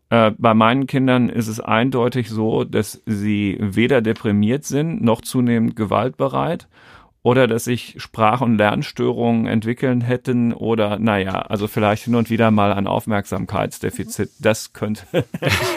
Äh, 0.09 0.33
bei 0.39 0.55
meinen 0.55 0.87
Kindern 0.87 1.29
ist 1.29 1.49
es 1.49 1.61
eindeutig 1.61 2.31
so, 2.31 2.65
dass 2.65 3.03
sie 3.07 3.59
weder 3.61 4.01
deprimiert 4.01 4.65
sind 4.65 5.03
noch 5.03 5.21
zunehmend 5.21 5.77
gewaltbereit 5.77 6.69
oder 7.27 7.49
dass 7.49 7.65
sich 7.65 7.97
Sprach- 7.97 8.41
und 8.41 8.57
Lernstörungen 8.57 9.47
entwickeln 9.47 10.01
hätten 10.01 10.53
oder 10.53 11.01
naja, 11.01 11.33
also 11.33 11.67
vielleicht 11.67 12.05
hin 12.05 12.15
und 12.15 12.31
wieder 12.31 12.53
mal 12.53 12.73
ein 12.73 12.87
Aufmerksamkeitsdefizit. 12.87 14.31
Das 14.39 14.73
könnte 14.75 15.03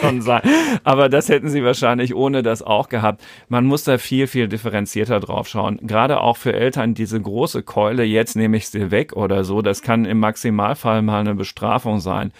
schon 0.00 0.22
sein. 0.22 0.42
Aber 0.84 1.08
das 1.08 1.28
hätten 1.28 1.48
sie 1.48 1.64
wahrscheinlich 1.64 2.14
ohne 2.14 2.44
das 2.44 2.62
auch 2.62 2.88
gehabt. 2.88 3.24
Man 3.48 3.66
muss 3.66 3.82
da 3.82 3.98
viel, 3.98 4.28
viel 4.28 4.46
differenzierter 4.46 5.18
drauf 5.18 5.48
schauen. 5.48 5.80
Gerade 5.82 6.20
auch 6.20 6.36
für 6.36 6.52
Eltern 6.52 6.94
diese 6.94 7.20
große 7.20 7.64
Keule, 7.64 8.04
jetzt 8.04 8.36
nehme 8.36 8.56
ich 8.56 8.68
sie 8.68 8.92
weg 8.92 9.14
oder 9.14 9.42
so, 9.42 9.60
das 9.60 9.82
kann 9.82 10.04
im 10.04 10.20
Maximalfall 10.20 11.02
mal 11.02 11.18
eine 11.18 11.34
Bestrafung 11.34 11.98
sein. 11.98 12.30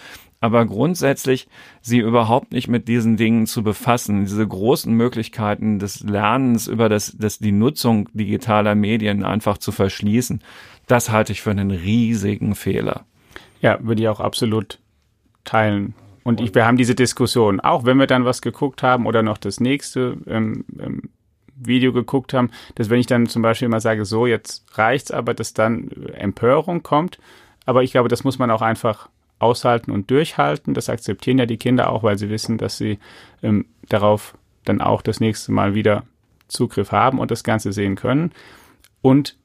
Aber 0.40 0.64
grundsätzlich 0.64 1.48
sie 1.82 1.98
überhaupt 1.98 2.52
nicht 2.52 2.68
mit 2.68 2.88
diesen 2.88 3.16
Dingen 3.16 3.46
zu 3.46 3.62
befassen, 3.62 4.24
diese 4.24 4.46
großen 4.46 4.92
Möglichkeiten 4.92 5.78
des 5.78 6.00
Lernens 6.00 6.66
über 6.66 6.88
das, 6.88 7.14
das 7.18 7.38
die 7.38 7.52
Nutzung 7.52 8.08
digitaler 8.14 8.74
Medien 8.74 9.22
einfach 9.24 9.58
zu 9.58 9.70
verschließen, 9.70 10.42
das 10.86 11.10
halte 11.10 11.32
ich 11.32 11.42
für 11.42 11.50
einen 11.50 11.70
riesigen 11.70 12.54
Fehler. 12.54 13.04
Ja, 13.60 13.78
würde 13.82 14.02
ich 14.02 14.08
auch 14.08 14.20
absolut 14.20 14.78
teilen. 15.44 15.94
Und 16.24 16.40
ich, 16.40 16.54
wir 16.54 16.66
haben 16.66 16.76
diese 16.76 16.94
Diskussion, 16.94 17.60
auch 17.60 17.84
wenn 17.84 17.98
wir 17.98 18.06
dann 18.06 18.24
was 18.24 18.42
geguckt 18.42 18.82
haben 18.82 19.06
oder 19.06 19.22
noch 19.22 19.38
das 19.38 19.60
nächste 19.60 20.16
ähm, 20.26 20.64
ähm, 20.78 21.10
Video 21.54 21.92
geguckt 21.92 22.32
haben, 22.32 22.50
dass 22.74 22.88
wenn 22.88 23.00
ich 23.00 23.06
dann 23.06 23.26
zum 23.26 23.42
Beispiel 23.42 23.68
mal 23.68 23.80
sage, 23.80 24.04
so, 24.04 24.26
jetzt 24.26 24.64
reicht's, 24.78 25.10
aber 25.10 25.34
dass 25.34 25.52
dann 25.52 25.90
Empörung 26.14 26.82
kommt. 26.82 27.18
Aber 27.66 27.82
ich 27.82 27.92
glaube, 27.92 28.08
das 28.08 28.24
muss 28.24 28.38
man 28.38 28.50
auch 28.50 28.62
einfach 28.62 29.08
aushalten 29.40 29.90
und 29.90 30.10
durchhalten. 30.10 30.74
Das 30.74 30.88
akzeptieren 30.88 31.38
ja 31.38 31.46
die 31.46 31.56
Kinder 31.56 31.90
auch, 31.90 32.02
weil 32.02 32.18
sie 32.18 32.30
wissen, 32.30 32.58
dass 32.58 32.76
sie 32.76 32.98
ähm, 33.42 33.66
darauf 33.88 34.36
dann 34.64 34.80
auch 34.80 35.02
das 35.02 35.18
nächste 35.18 35.50
Mal 35.50 35.74
wieder 35.74 36.04
Zugriff 36.46 36.92
haben 36.92 37.18
und 37.18 37.30
das 37.30 37.42
Ganze 37.42 37.72
sehen 37.72 37.96
können. 37.96 38.32
Und 39.02 39.36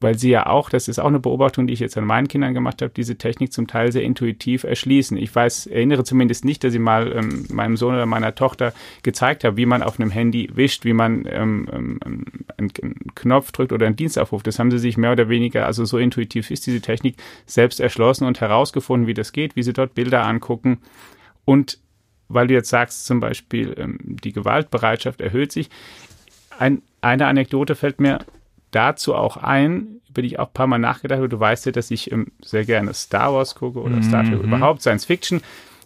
weil 0.00 0.16
sie 0.16 0.30
ja 0.30 0.46
auch, 0.46 0.70
das 0.70 0.86
ist 0.86 1.00
auch 1.00 1.08
eine 1.08 1.18
Beobachtung, 1.18 1.66
die 1.66 1.72
ich 1.72 1.80
jetzt 1.80 1.98
an 1.98 2.04
meinen 2.04 2.28
Kindern 2.28 2.54
gemacht 2.54 2.82
habe, 2.82 2.92
diese 2.94 3.16
Technik 3.16 3.52
zum 3.52 3.66
Teil 3.66 3.90
sehr 3.90 4.02
intuitiv 4.02 4.62
erschließen. 4.62 5.16
Ich 5.16 5.34
weiß, 5.34 5.66
erinnere 5.66 6.04
zumindest 6.04 6.44
nicht, 6.44 6.62
dass 6.62 6.72
ich 6.72 6.80
mal 6.80 7.12
ähm, 7.12 7.46
meinem 7.50 7.76
Sohn 7.76 7.94
oder 7.94 8.06
meiner 8.06 8.34
Tochter 8.34 8.72
gezeigt 9.02 9.42
habe, 9.42 9.56
wie 9.56 9.66
man 9.66 9.82
auf 9.82 9.98
einem 9.98 10.10
Handy 10.10 10.50
wischt, 10.54 10.84
wie 10.84 10.92
man 10.92 11.26
ähm, 11.28 11.68
ähm, 11.72 11.98
einen, 12.02 12.22
einen 12.56 12.94
Knopf 13.16 13.50
drückt 13.50 13.72
oder 13.72 13.86
einen 13.86 13.96
Dienst 13.96 14.18
aufruft. 14.18 14.46
Das 14.46 14.60
haben 14.60 14.70
sie 14.70 14.78
sich 14.78 14.96
mehr 14.96 15.12
oder 15.12 15.28
weniger, 15.28 15.66
also 15.66 15.84
so 15.84 15.98
intuitiv 15.98 16.50
ist 16.52 16.66
diese 16.66 16.80
Technik, 16.80 17.16
selbst 17.46 17.80
erschlossen 17.80 18.24
und 18.24 18.40
herausgefunden, 18.40 19.08
wie 19.08 19.14
das 19.14 19.32
geht, 19.32 19.56
wie 19.56 19.64
sie 19.64 19.72
dort 19.72 19.94
Bilder 19.94 20.24
angucken. 20.24 20.78
Und 21.44 21.78
weil 22.28 22.46
du 22.46 22.54
jetzt 22.54 22.68
sagst, 22.68 23.06
zum 23.06 23.18
Beispiel, 23.18 23.74
ähm, 23.78 23.98
die 24.00 24.32
Gewaltbereitschaft 24.32 25.20
erhöht 25.20 25.50
sich. 25.50 25.70
Ein, 26.56 26.82
eine 27.00 27.26
Anekdote 27.26 27.74
fällt 27.74 28.00
mir 28.00 28.18
dazu 28.70 29.14
auch 29.14 29.36
ein, 29.36 30.00
über 30.08 30.22
die 30.22 30.28
ich 30.28 30.38
auch 30.38 30.48
ein 30.48 30.52
paar 30.52 30.66
Mal 30.66 30.78
nachgedacht 30.78 31.18
habe. 31.18 31.28
Du 31.28 31.40
weißt 31.40 31.66
ja, 31.66 31.72
dass 31.72 31.90
ich 31.90 32.10
ähm, 32.12 32.28
sehr 32.42 32.64
gerne 32.64 32.94
Star 32.94 33.32
Wars 33.34 33.54
gucke 33.54 33.80
oder 33.80 34.02
Star 34.02 34.24
Trek 34.24 34.42
mhm. 34.42 34.52
überhaupt, 34.52 34.82
Science 34.82 35.04
Fiction. 35.04 35.40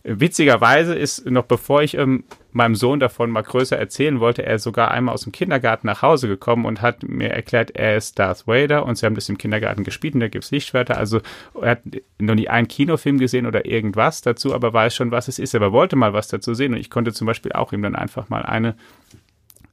Witzigerweise 0.04 0.96
ist, 0.96 1.30
noch 1.30 1.44
bevor 1.44 1.82
ich 1.82 1.96
ähm, 1.96 2.24
meinem 2.50 2.74
Sohn 2.74 2.98
davon 2.98 3.30
mal 3.30 3.42
größer 3.42 3.78
erzählen 3.78 4.18
wollte, 4.18 4.44
er 4.44 4.58
sogar 4.58 4.90
einmal 4.90 5.14
aus 5.14 5.22
dem 5.22 5.30
Kindergarten 5.30 5.86
nach 5.86 6.02
Hause 6.02 6.26
gekommen 6.26 6.64
und 6.66 6.82
hat 6.82 7.04
mir 7.04 7.30
erklärt, 7.30 7.70
er 7.76 7.96
ist 7.96 8.18
Darth 8.18 8.48
Vader 8.48 8.84
und 8.84 8.96
sie 8.96 9.06
haben 9.06 9.14
das 9.14 9.28
im 9.28 9.38
Kindergarten 9.38 9.84
gespielt 9.84 10.14
und 10.14 10.20
da 10.20 10.26
gibt's 10.26 10.50
Lichtschwerter. 10.50 10.96
Also 10.98 11.20
er 11.60 11.70
hat 11.70 11.82
noch 12.18 12.34
nie 12.34 12.48
einen 12.48 12.66
Kinofilm 12.66 13.18
gesehen 13.18 13.46
oder 13.46 13.64
irgendwas 13.64 14.22
dazu, 14.22 14.52
aber 14.54 14.72
weiß 14.72 14.92
schon, 14.92 15.12
was 15.12 15.28
es 15.28 15.38
ist. 15.38 15.54
Aber 15.54 15.70
wollte 15.70 15.94
mal 15.94 16.12
was 16.12 16.26
dazu 16.26 16.52
sehen 16.52 16.74
und 16.74 16.80
ich 16.80 16.90
konnte 16.90 17.12
zum 17.12 17.28
Beispiel 17.28 17.52
auch 17.52 17.72
ihm 17.72 17.82
dann 17.82 17.94
einfach 17.94 18.28
mal 18.28 18.42
eine 18.42 18.74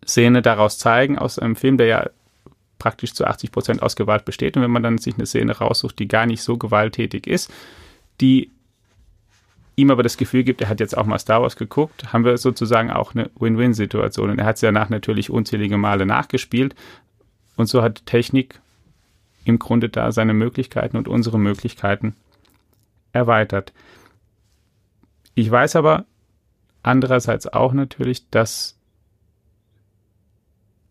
Szene 0.07 0.43
daraus 0.43 0.77
zeigen 0.77 1.17
aus 1.17 1.39
einem 1.39 1.55
Film, 1.55 1.77
der 1.77 1.87
ja 1.87 2.09
praktisch 2.79 3.13
zu 3.13 3.25
80 3.25 3.51
Prozent 3.51 3.83
aus 3.83 3.95
Gewalt 3.95 4.25
besteht. 4.25 4.57
Und 4.57 4.63
wenn 4.63 4.71
man 4.71 4.83
dann 4.83 4.97
sich 4.97 5.13
eine 5.15 5.25
Szene 5.25 5.55
raussucht, 5.55 5.99
die 5.99 6.07
gar 6.07 6.25
nicht 6.25 6.41
so 6.41 6.57
gewalttätig 6.57 7.27
ist, 7.27 7.51
die 8.21 8.51
ihm 9.75 9.91
aber 9.91 10.03
das 10.03 10.17
Gefühl 10.17 10.43
gibt, 10.43 10.61
er 10.61 10.69
hat 10.69 10.79
jetzt 10.79 10.97
auch 10.97 11.05
mal 11.05 11.19
Star 11.19 11.41
Wars 11.41 11.55
geguckt, 11.55 12.11
haben 12.11 12.25
wir 12.25 12.37
sozusagen 12.37 12.89
auch 12.89 13.13
eine 13.13 13.29
Win-Win-Situation. 13.39 14.31
Und 14.31 14.39
er 14.39 14.45
hat 14.45 14.55
es 14.55 14.61
danach 14.61 14.89
natürlich 14.89 15.29
unzählige 15.29 15.77
Male 15.77 16.05
nachgespielt. 16.05 16.75
Und 17.55 17.67
so 17.67 17.81
hat 17.81 18.05
Technik 18.05 18.59
im 19.45 19.59
Grunde 19.59 19.89
da 19.89 20.11
seine 20.11 20.33
Möglichkeiten 20.33 20.97
und 20.97 21.07
unsere 21.07 21.39
Möglichkeiten 21.39 22.15
erweitert. 23.13 23.73
Ich 25.33 25.49
weiß 25.49 25.75
aber 25.75 26.05
andererseits 26.83 27.47
auch 27.47 27.73
natürlich, 27.73 28.29
dass 28.29 28.77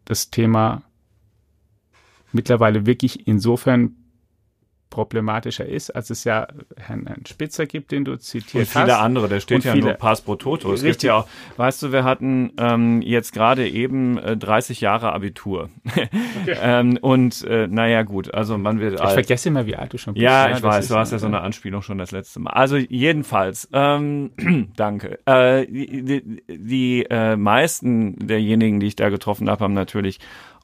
das 0.04 0.30
Thema 0.30 0.82
mittlerweile 2.32 2.86
wirklich 2.86 3.26
insofern 3.26 3.96
problematischer 4.90 5.66
ist, 5.66 5.90
als 5.90 6.10
es 6.10 6.24
ja 6.24 6.48
Herrn, 6.76 7.06
Herrn 7.06 7.26
Spitzer 7.26 7.66
gibt, 7.66 7.92
den 7.92 8.04
du 8.04 8.16
zitiert 8.16 8.68
hast. 8.68 8.76
Und 8.76 8.82
viele 8.82 8.96
hast. 8.96 9.02
andere, 9.02 9.28
der 9.28 9.40
steht 9.40 9.56
und 9.56 9.64
ja 9.64 9.72
viele. 9.72 9.84
nur 9.86 9.94
Pass 9.94 10.22
pro 10.22 10.36
Toto. 10.36 10.72
Es 10.72 10.82
gibt 10.82 11.02
ja 11.02 11.16
auch, 11.16 11.28
weißt 11.56 11.82
du, 11.82 11.92
wir 11.92 12.04
hatten 12.04 12.52
ähm, 12.58 13.02
jetzt 13.02 13.32
gerade 13.32 13.68
eben 13.68 14.18
äh, 14.18 14.36
30 14.36 14.80
Jahre 14.80 15.12
Abitur. 15.12 15.68
Okay. 15.84 16.08
ähm, 16.62 16.98
und 17.00 17.44
äh, 17.44 17.66
naja, 17.66 18.02
gut, 18.02 18.32
also 18.32 18.56
man 18.56 18.80
wird 18.80 18.94
Ich 18.94 19.00
alt. 19.00 19.12
vergesse 19.12 19.50
immer, 19.50 19.66
wie 19.66 19.76
alt 19.76 19.92
du 19.92 19.98
schon 19.98 20.14
bist. 20.14 20.22
Ja, 20.22 20.50
ich 20.50 20.62
weiß, 20.62 20.88
du 20.88 20.96
hast 20.96 21.12
ja 21.12 21.18
so 21.18 21.26
eine 21.26 21.40
Anspielung 21.40 21.82
schon 21.82 21.98
das 21.98 22.10
letzte 22.10 22.40
Mal. 22.40 22.50
Also 22.50 22.76
jedenfalls, 22.76 23.68
ähm, 23.72 24.30
danke. 24.76 25.18
Äh, 25.26 25.66
die 25.66 26.04
die, 26.04 26.42
die 26.48 27.06
äh, 27.10 27.36
meisten 27.36 28.16
derjenigen, 28.26 28.80
die 28.80 28.86
ich 28.86 28.96
da 28.96 29.10
getroffen 29.10 29.50
habe, 29.50 29.64
haben 29.64 29.74
natürlich 29.74 30.18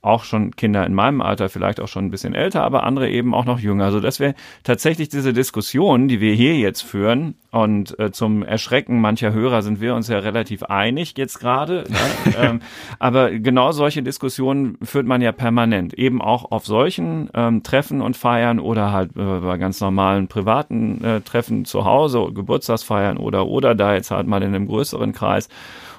auch 0.04 0.24
schon 0.24 0.56
Kinder 0.56 0.86
in 0.86 0.94
meinem 0.94 1.20
Alter, 1.20 1.48
vielleicht 1.48 1.80
auch 1.80 1.88
schon 1.88 2.06
ein 2.06 2.10
bisschen 2.10 2.34
älter, 2.34 2.62
aber 2.62 2.84
andere 2.84 3.08
eben 3.10 3.34
auch 3.34 3.44
noch 3.44 3.58
jünger. 3.58 3.84
Also 3.84 4.00
dass 4.00 4.20
wir 4.20 4.34
tatsächlich 4.62 5.08
diese 5.08 5.32
Diskussion, 5.32 6.08
die 6.08 6.20
wir 6.20 6.34
hier 6.34 6.56
jetzt 6.56 6.82
führen, 6.82 7.34
und 7.54 7.96
äh, 8.00 8.10
zum 8.10 8.42
Erschrecken 8.42 9.00
mancher 9.00 9.32
Hörer 9.32 9.62
sind 9.62 9.80
wir 9.80 9.94
uns 9.94 10.08
ja 10.08 10.18
relativ 10.18 10.64
einig 10.64 11.14
jetzt 11.16 11.38
gerade. 11.38 11.84
Ne? 11.88 12.34
ähm, 12.36 12.60
aber 12.98 13.30
genau 13.30 13.70
solche 13.70 14.02
Diskussionen 14.02 14.76
führt 14.82 15.06
man 15.06 15.22
ja 15.22 15.30
permanent, 15.30 15.94
eben 15.94 16.20
auch 16.20 16.50
auf 16.50 16.66
solchen 16.66 17.30
ähm, 17.32 17.62
Treffen 17.62 18.00
und 18.00 18.16
Feiern 18.16 18.58
oder 18.58 18.90
halt 18.90 19.12
äh, 19.16 19.38
bei 19.38 19.56
ganz 19.56 19.80
normalen 19.80 20.26
privaten 20.26 21.04
äh, 21.04 21.20
Treffen 21.20 21.64
zu 21.64 21.84
Hause, 21.84 22.32
Geburtstagsfeiern 22.34 23.18
oder 23.18 23.46
oder 23.46 23.76
da 23.76 23.94
jetzt 23.94 24.10
halt 24.10 24.26
mal 24.26 24.42
in 24.42 24.52
einem 24.52 24.66
größeren 24.66 25.12
Kreis. 25.12 25.48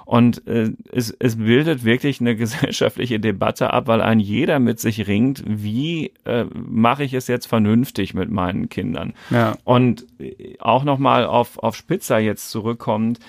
Und 0.05 0.47
äh, 0.47 0.71
es, 0.91 1.15
es 1.17 1.35
bildet 1.37 1.83
wirklich 1.83 2.21
eine 2.21 2.35
gesellschaftliche 2.37 3.19
Debatte 3.19 3.73
ab, 3.73 3.87
weil 3.87 4.01
ein 4.01 4.19
jeder 4.19 4.59
mit 4.59 4.79
sich 4.79 5.07
ringt, 5.07 5.43
wie 5.45 6.13
äh, 6.25 6.45
mache 6.53 7.03
ich 7.03 7.13
es 7.13 7.27
jetzt 7.27 7.47
vernünftig 7.47 8.13
mit 8.13 8.29
meinen 8.29 8.69
Kindern. 8.69 9.13
Ja. 9.31 9.55
Und 9.63 10.05
äh, 10.19 10.55
auch 10.59 10.83
nochmal 10.83 11.25
auf, 11.25 11.57
auf 11.57 11.75
Spitzer 11.75 12.19
jetzt 12.19 12.51
zurückkommend, 12.51 13.19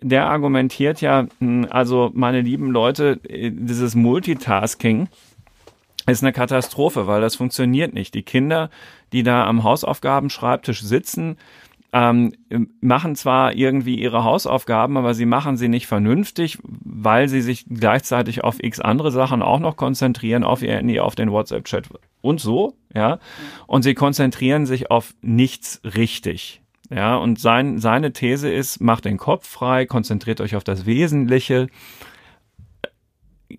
der 0.00 0.26
argumentiert 0.26 1.00
ja, 1.00 1.26
hm, 1.40 1.66
also 1.70 2.10
meine 2.14 2.42
lieben 2.42 2.70
Leute, 2.70 3.18
äh, 3.28 3.50
dieses 3.50 3.94
Multitasking, 3.94 5.08
ist 6.06 6.22
eine 6.22 6.32
Katastrophe, 6.32 7.06
weil 7.06 7.20
das 7.20 7.36
funktioniert 7.36 7.94
nicht. 7.94 8.14
Die 8.14 8.24
Kinder, 8.24 8.70
die 9.12 9.22
da 9.22 9.46
am 9.46 9.62
Hausaufgabenschreibtisch 9.62 10.82
sitzen, 10.82 11.36
ähm, 11.92 12.32
machen 12.80 13.14
zwar 13.16 13.54
irgendwie 13.54 14.00
ihre 14.00 14.24
Hausaufgaben, 14.24 14.96
aber 14.96 15.12
sie 15.12 15.26
machen 15.26 15.58
sie 15.58 15.68
nicht 15.68 15.86
vernünftig, 15.86 16.58
weil 16.62 17.28
sie 17.28 17.42
sich 17.42 17.66
gleichzeitig 17.68 18.42
auf 18.42 18.62
x 18.62 18.80
andere 18.80 19.10
Sachen 19.10 19.42
auch 19.42 19.60
noch 19.60 19.76
konzentrieren, 19.76 20.42
auf 20.42 20.62
ihr 20.62 20.72
Handy, 20.72 21.00
auf 21.00 21.14
den 21.14 21.30
WhatsApp-Chat 21.30 21.88
und 22.22 22.40
so, 22.40 22.74
ja. 22.94 23.18
Und 23.66 23.82
sie 23.82 23.94
konzentrieren 23.94 24.64
sich 24.64 24.90
auf 24.90 25.14
nichts 25.20 25.82
richtig. 25.84 26.62
Ja, 26.90 27.16
und 27.16 27.38
sein, 27.38 27.78
seine 27.78 28.12
These 28.12 28.50
ist, 28.50 28.80
macht 28.80 29.04
den 29.04 29.18
Kopf 29.18 29.46
frei, 29.46 29.86
konzentriert 29.86 30.40
euch 30.40 30.56
auf 30.56 30.64
das 30.64 30.86
Wesentliche, 30.86 31.68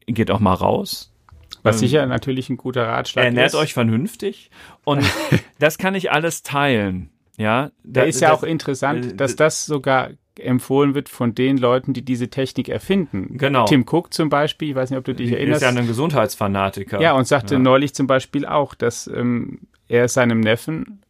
geht 0.07 0.31
auch 0.31 0.39
mal 0.39 0.53
raus, 0.53 1.13
was 1.61 1.77
ähm, 1.77 1.79
sicher 1.79 2.05
natürlich 2.05 2.49
ein 2.49 2.57
guter 2.57 2.87
Ratschlag 2.87 3.25
ernährt 3.25 3.47
ist. 3.47 3.53
Ernährt 3.53 3.63
euch 3.63 3.73
vernünftig 3.73 4.49
und 4.83 5.03
das 5.59 5.77
kann 5.77 5.93
ich 5.95 6.11
alles 6.11 6.43
teilen. 6.43 7.09
Ja, 7.37 7.71
da 7.83 8.03
ist 8.03 8.21
ja 8.21 8.29
das, 8.29 8.39
auch 8.39 8.43
interessant, 8.43 9.05
äh, 9.05 9.15
dass 9.15 9.35
das 9.35 9.65
sogar 9.65 10.11
empfohlen 10.39 10.95
wird 10.95 11.09
von 11.09 11.35
den 11.35 11.57
Leuten, 11.57 11.93
die 11.93 12.03
diese 12.03 12.29
Technik 12.29 12.69
erfinden. 12.69 13.37
Genau. 13.37 13.65
Tim 13.65 13.85
Cook 13.87 14.13
zum 14.13 14.29
Beispiel, 14.29 14.69
ich 14.69 14.75
weiß 14.75 14.89
nicht, 14.89 14.99
ob 14.99 15.05
du 15.05 15.13
dich 15.13 15.27
ist 15.27 15.35
erinnerst. 15.35 15.63
Ist 15.63 15.71
ja 15.71 15.79
ein 15.79 15.87
Gesundheitsfanatiker. 15.87 16.99
Ja, 17.01 17.13
und 17.13 17.27
sagte 17.27 17.55
ja. 17.55 17.59
neulich 17.59 17.93
zum 17.93 18.07
Beispiel 18.07 18.45
auch, 18.45 18.73
dass 18.73 19.07
ähm, 19.07 19.59
er 19.87 20.07
seinem 20.07 20.39
Neffen 20.39 21.03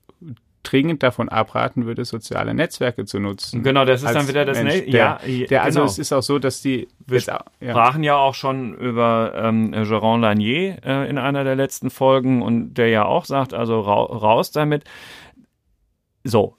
dringend 0.63 1.03
davon 1.03 1.29
abraten 1.29 1.85
würde, 1.85 2.05
soziale 2.05 2.53
Netzwerke 2.53 3.05
zu 3.05 3.19
nutzen. 3.19 3.63
Genau, 3.63 3.83
das 3.85 4.01
ist 4.01 4.15
dann 4.15 4.27
wieder 4.27 4.45
das 4.45 4.63
Mensch, 4.63 4.85
der, 4.85 5.19
ja, 5.25 5.45
der, 5.49 5.63
Also 5.63 5.79
genau. 5.79 5.91
es 5.91 5.99
ist 5.99 6.13
auch 6.13 6.23
so, 6.23 6.39
dass 6.39 6.61
die 6.61 6.87
wir 7.05 7.17
jetzt, 7.17 7.29
sprachen 7.61 8.03
ja. 8.03 8.13
ja 8.13 8.17
auch 8.17 8.33
schon 8.33 8.73
über 8.73 9.33
ähm, 9.35 9.73
Jérôme 9.73 10.21
Lanier 10.21 10.77
äh, 10.85 11.09
in 11.09 11.17
einer 11.17 11.43
der 11.43 11.55
letzten 11.55 11.89
Folgen 11.89 12.41
und 12.41 12.75
der 12.75 12.87
ja 12.87 13.05
auch 13.05 13.25
sagt, 13.25 13.53
also 13.53 13.81
ra 13.81 14.03
raus 14.03 14.51
damit. 14.51 14.85
So, 16.23 16.57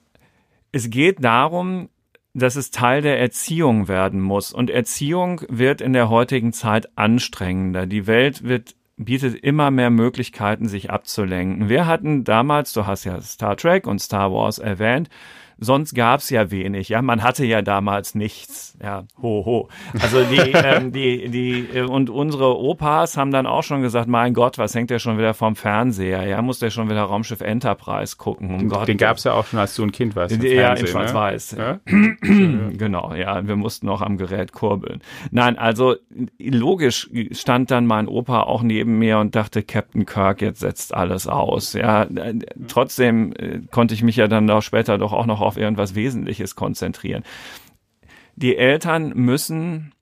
es 0.71 0.89
geht 0.89 1.23
darum, 1.23 1.89
dass 2.33 2.55
es 2.55 2.69
Teil 2.69 3.01
der 3.01 3.19
Erziehung 3.19 3.87
werden 3.87 4.21
muss. 4.21 4.51
Und 4.51 4.69
Erziehung 4.69 5.41
wird 5.47 5.81
in 5.81 5.93
der 5.93 6.09
heutigen 6.09 6.51
Zeit 6.51 6.97
anstrengender. 6.97 7.85
Die 7.85 8.07
Welt 8.07 8.43
wird 8.43 8.75
bietet 8.97 9.35
immer 9.35 9.71
mehr 9.71 9.89
Möglichkeiten, 9.89 10.67
sich 10.67 10.89
abzulenken. 10.89 11.69
Wir 11.69 11.85
hatten 11.85 12.23
damals, 12.23 12.73
du 12.73 12.85
hast 12.85 13.03
ja 13.03 13.19
Star 13.21 13.57
Trek 13.57 13.87
und 13.87 13.99
Star 13.99 14.31
Wars 14.31 14.57
erwähnt, 14.57 15.09
sonst 15.57 15.95
gab's 15.95 16.29
ja 16.29 16.51
wenig. 16.51 16.89
Ja, 16.89 17.01
man 17.01 17.23
hatte 17.23 17.45
ja 17.45 17.61
damals 17.61 18.15
nichts. 18.15 18.77
Ja, 18.81 19.05
ho 19.21 19.45
ho. 19.45 19.69
Also 20.01 20.23
die, 20.23 20.51
ähm, 20.53 20.91
die, 20.91 21.29
die 21.29 21.77
äh, 21.77 21.81
und 21.83 22.09
unsere 22.09 22.57
Opas 22.59 23.17
haben 23.17 23.31
dann 23.31 23.45
auch 23.45 23.63
schon 23.63 23.81
gesagt, 23.81 24.07
mein 24.07 24.33
Gott, 24.33 24.57
was 24.57 24.75
hängt 24.75 24.89
der 24.89 24.99
schon 24.99 25.17
wieder 25.17 25.33
vom 25.33 25.55
Fernseher? 25.55 26.25
Ja, 26.27 26.41
muss 26.41 26.59
der 26.59 26.69
schon 26.69 26.89
wieder 26.89 27.03
Raumschiff 27.03 27.41
Enterprise 27.41 28.17
gucken? 28.17 28.51
Um 28.51 28.59
den, 28.59 28.69
Gott. 28.69 28.87
den 28.87 28.97
gab's 28.97 29.23
ja 29.23 29.33
auch 29.33 29.45
schon, 29.45 29.59
als 29.59 29.75
du 29.75 29.83
ein 29.83 29.91
Kind 29.91 30.15
warst. 30.15 30.41
Ja, 30.43 30.73
in 30.73 30.87
Schwarz-Weiß. 30.87 31.55
Ne? 31.55 31.79
Ja? 31.85 31.91
genau, 32.77 33.13
ja, 33.13 33.47
wir 33.47 33.55
mussten 33.55 33.89
auch 33.89 34.01
am 34.01 34.17
Gerät 34.17 34.51
kurbeln. 34.51 35.01
Nein, 35.31 35.57
also 35.57 35.95
logisch 36.39 37.09
stand 37.31 37.71
dann 37.71 37.85
mein 37.85 38.07
Opa 38.07 38.41
auch 38.41 38.63
neben 38.63 38.99
mir 38.99 39.19
und 39.19 39.35
dachte, 39.35 39.63
Captain 39.63 40.05
Kirk, 40.05 40.41
jetzt 40.41 40.59
setzt 40.59 40.93
alles 40.93 41.27
aus. 41.27 41.73
Ja, 41.73 42.03
äh, 42.03 42.35
trotzdem 42.67 43.33
äh, 43.33 43.61
konnte 43.71 43.93
ich 43.93 44.03
mich 44.03 44.15
ja 44.15 44.27
dann 44.27 44.49
auch 44.49 44.61
später 44.61 44.97
doch 44.97 45.13
auch 45.13 45.25
noch 45.25 45.41
auf 45.45 45.57
irgendwas 45.57 45.95
Wesentliches 45.95 46.55
konzentrieren. 46.55 47.23
Die 48.35 48.57
Eltern 48.57 49.13
müssen 49.15 49.93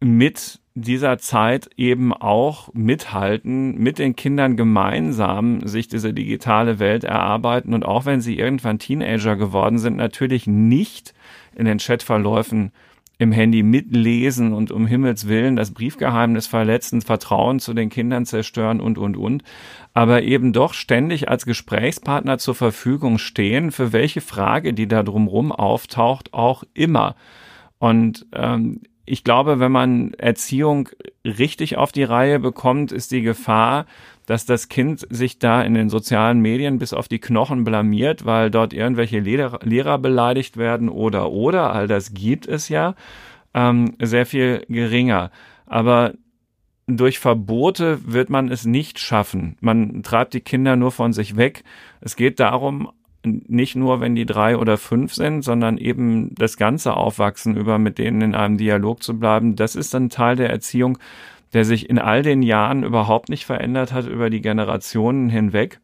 mit 0.00 0.60
dieser 0.74 1.18
Zeit 1.18 1.70
eben 1.76 2.12
auch 2.12 2.72
mithalten, 2.72 3.76
mit 3.78 3.98
den 3.98 4.14
Kindern 4.14 4.56
gemeinsam 4.56 5.66
sich 5.66 5.88
diese 5.88 6.14
digitale 6.14 6.78
Welt 6.78 7.02
erarbeiten 7.02 7.74
und 7.74 7.84
auch 7.84 8.06
wenn 8.06 8.20
sie 8.20 8.38
irgendwann 8.38 8.78
Teenager 8.78 9.34
geworden 9.34 9.78
sind, 9.78 9.96
natürlich 9.96 10.46
nicht 10.46 11.14
in 11.56 11.64
den 11.64 11.78
Chatverläufen 11.78 12.70
im 13.18 13.32
Handy 13.32 13.64
mitlesen 13.64 14.52
und 14.52 14.70
um 14.70 14.86
Himmels 14.86 15.26
Willen 15.26 15.56
das 15.56 15.72
Briefgeheimnis 15.72 16.46
verletzen, 16.46 17.02
Vertrauen 17.02 17.58
zu 17.58 17.74
den 17.74 17.90
Kindern 17.90 18.26
zerstören 18.26 18.80
und, 18.80 18.96
und, 18.96 19.16
und, 19.16 19.42
aber 19.92 20.22
eben 20.22 20.52
doch 20.52 20.72
ständig 20.72 21.28
als 21.28 21.44
Gesprächspartner 21.44 22.38
zur 22.38 22.54
Verfügung 22.54 23.18
stehen, 23.18 23.72
für 23.72 23.92
welche 23.92 24.20
Frage, 24.20 24.72
die 24.72 24.86
da 24.86 25.02
drumrum 25.02 25.50
auftaucht, 25.50 26.32
auch 26.32 26.62
immer. 26.74 27.16
Und 27.78 28.26
ähm, 28.32 28.82
ich 29.08 29.24
glaube, 29.24 29.58
wenn 29.58 29.72
man 29.72 30.12
Erziehung 30.14 30.88
richtig 31.24 31.76
auf 31.76 31.92
die 31.92 32.04
Reihe 32.04 32.38
bekommt, 32.38 32.92
ist 32.92 33.10
die 33.10 33.22
Gefahr, 33.22 33.86
dass 34.26 34.44
das 34.44 34.68
Kind 34.68 35.06
sich 35.08 35.38
da 35.38 35.62
in 35.62 35.72
den 35.72 35.88
sozialen 35.88 36.40
Medien 36.40 36.78
bis 36.78 36.92
auf 36.92 37.08
die 37.08 37.18
Knochen 37.18 37.64
blamiert, 37.64 38.26
weil 38.26 38.50
dort 38.50 38.74
irgendwelche 38.74 39.20
Lehrer, 39.20 39.60
Lehrer 39.62 39.98
beleidigt 39.98 40.58
werden 40.58 40.90
oder 40.90 41.32
oder, 41.32 41.72
all 41.72 41.88
das 41.88 42.12
gibt 42.12 42.46
es 42.46 42.68
ja, 42.68 42.94
ähm, 43.54 43.94
sehr 43.98 44.26
viel 44.26 44.64
geringer. 44.68 45.30
Aber 45.64 46.12
durch 46.86 47.18
Verbote 47.18 48.00
wird 48.04 48.28
man 48.30 48.50
es 48.50 48.66
nicht 48.66 48.98
schaffen. 48.98 49.56
Man 49.60 50.02
treibt 50.02 50.34
die 50.34 50.40
Kinder 50.40 50.76
nur 50.76 50.92
von 50.92 51.12
sich 51.12 51.36
weg. 51.36 51.64
Es 52.00 52.16
geht 52.16 52.40
darum, 52.40 52.90
nicht 53.24 53.74
nur, 53.74 54.00
wenn 54.00 54.14
die 54.14 54.26
drei 54.26 54.56
oder 54.56 54.78
fünf 54.78 55.12
sind, 55.12 55.42
sondern 55.42 55.76
eben 55.78 56.34
das 56.36 56.56
ganze 56.56 56.96
Aufwachsen 56.96 57.56
über 57.56 57.78
mit 57.78 57.98
denen 57.98 58.20
in 58.20 58.34
einem 58.34 58.58
Dialog 58.58 59.02
zu 59.02 59.18
bleiben. 59.18 59.56
Das 59.56 59.74
ist 59.74 59.94
ein 59.94 60.08
Teil 60.08 60.36
der 60.36 60.50
Erziehung, 60.50 60.98
der 61.52 61.64
sich 61.64 61.88
in 61.88 61.98
all 61.98 62.22
den 62.22 62.42
Jahren 62.42 62.84
überhaupt 62.84 63.28
nicht 63.28 63.44
verändert 63.44 63.92
hat 63.92 64.06
über 64.06 64.30
die 64.30 64.40
Generationen 64.40 65.28
hinweg. 65.28 65.80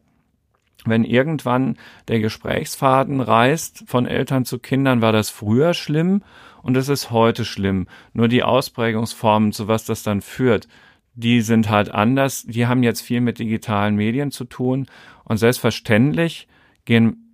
Wenn 0.85 1.03
irgendwann 1.03 1.77
der 2.07 2.19
Gesprächsfaden 2.19 3.19
reißt 3.19 3.85
von 3.87 4.05
Eltern 4.05 4.45
zu 4.45 4.59
Kindern, 4.59 5.01
war 5.01 5.11
das 5.11 5.29
früher 5.29 5.73
schlimm 5.73 6.21
und 6.61 6.77
es 6.77 6.89
ist 6.89 7.11
heute 7.11 7.43
schlimm. 7.43 7.87
Nur 8.13 8.27
die 8.27 8.43
Ausprägungsformen, 8.43 9.51
zu 9.51 9.67
was 9.67 9.85
das 9.85 10.03
dann 10.03 10.21
führt, 10.21 10.67
die 11.15 11.41
sind 11.41 11.69
halt 11.69 11.89
anders. 11.89 12.43
Die 12.43 12.67
haben 12.67 12.83
jetzt 12.83 13.01
viel 13.01 13.21
mit 13.21 13.39
digitalen 13.39 13.95
Medien 13.95 14.31
zu 14.31 14.45
tun 14.45 14.85
und 15.23 15.37
selbstverständlich 15.37 16.47
gehen 16.85 17.24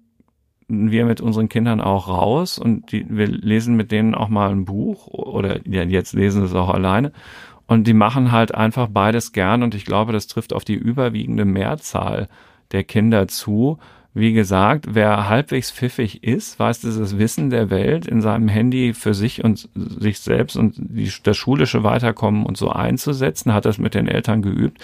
wir 0.72 1.06
mit 1.06 1.22
unseren 1.22 1.50
Kindern 1.50 1.82
auch 1.82 2.08
raus 2.08 2.58
und 2.58 2.92
die, 2.92 3.06
wir 3.10 3.28
lesen 3.28 3.76
mit 3.76 3.92
denen 3.92 4.16
auch 4.16 4.30
mal 4.30 4.50
ein 4.50 4.66
Buch 4.66 5.08
oder 5.08 5.60
ja, 5.68 5.84
jetzt 5.84 6.14
lesen 6.14 6.42
sie 6.42 6.48
es 6.48 6.56
auch 6.56 6.70
alleine 6.70 7.12
und 7.68 7.88
die 7.88 7.94
machen 7.94 8.32
halt 8.32 8.54
einfach 8.54 8.88
beides 8.88 9.32
gern 9.32 9.64
und 9.64 9.76
ich 9.76 9.86
glaube, 9.86 10.12
das 10.12 10.28
trifft 10.28 10.54
auf 10.54 10.66
die 10.66 10.76
überwiegende 10.76 11.46
Mehrzahl 11.46 12.28
der 12.72 12.84
Kinder 12.84 13.28
zu. 13.28 13.80
Wie 14.14 14.34
gesagt, 14.34 14.88
wer 14.90 15.30
halbwegs 15.30 15.72
pfiffig 15.72 16.22
ist, 16.22 16.60
weiß 16.60 16.82
dieses 16.82 17.18
Wissen 17.18 17.50
der 17.50 17.70
Welt 17.70 18.08
in 18.08 18.20
seinem 18.20 18.50
Handy 18.50 18.94
für 18.94 19.14
sich 19.14 19.42
und 19.46 19.70
sich 19.74 20.20
selbst 20.20 20.58
und 20.58 20.76
die, 20.78 21.10
das 21.24 21.38
schulische 21.38 21.86
Weiterkommen 21.86 22.46
und 22.46 22.58
so 22.58 22.70
einzusetzen, 22.70 23.54
hat 23.54 23.64
das 23.64 23.78
mit 23.78 23.94
den 23.94 24.10
Eltern 24.10 24.42
geübt. 24.42 24.82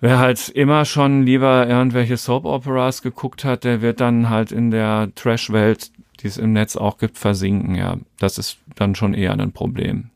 Wer 0.00 0.18
halt 0.18 0.48
immer 0.50 0.84
schon 0.84 1.22
lieber 1.22 1.66
irgendwelche 1.66 2.16
Soap 2.16 2.44
Operas 2.44 3.02
geguckt 3.02 3.44
hat, 3.44 3.64
der 3.64 3.80
wird 3.80 4.00
dann 4.00 4.28
halt 4.28 4.52
in 4.52 4.70
der 4.70 5.10
Trash-Welt, 5.14 5.90
die 6.20 6.26
es 6.26 6.36
im 6.36 6.52
Netz 6.52 6.76
auch 6.76 6.98
gibt, 6.98 7.16
versinken. 7.18 7.74
Ja, 7.74 7.96
das 8.18 8.38
ist 8.38 8.58
dann 8.74 8.94
schon 8.94 9.14
eher 9.14 9.32
ein 9.32 9.52
Problem. 9.52 10.10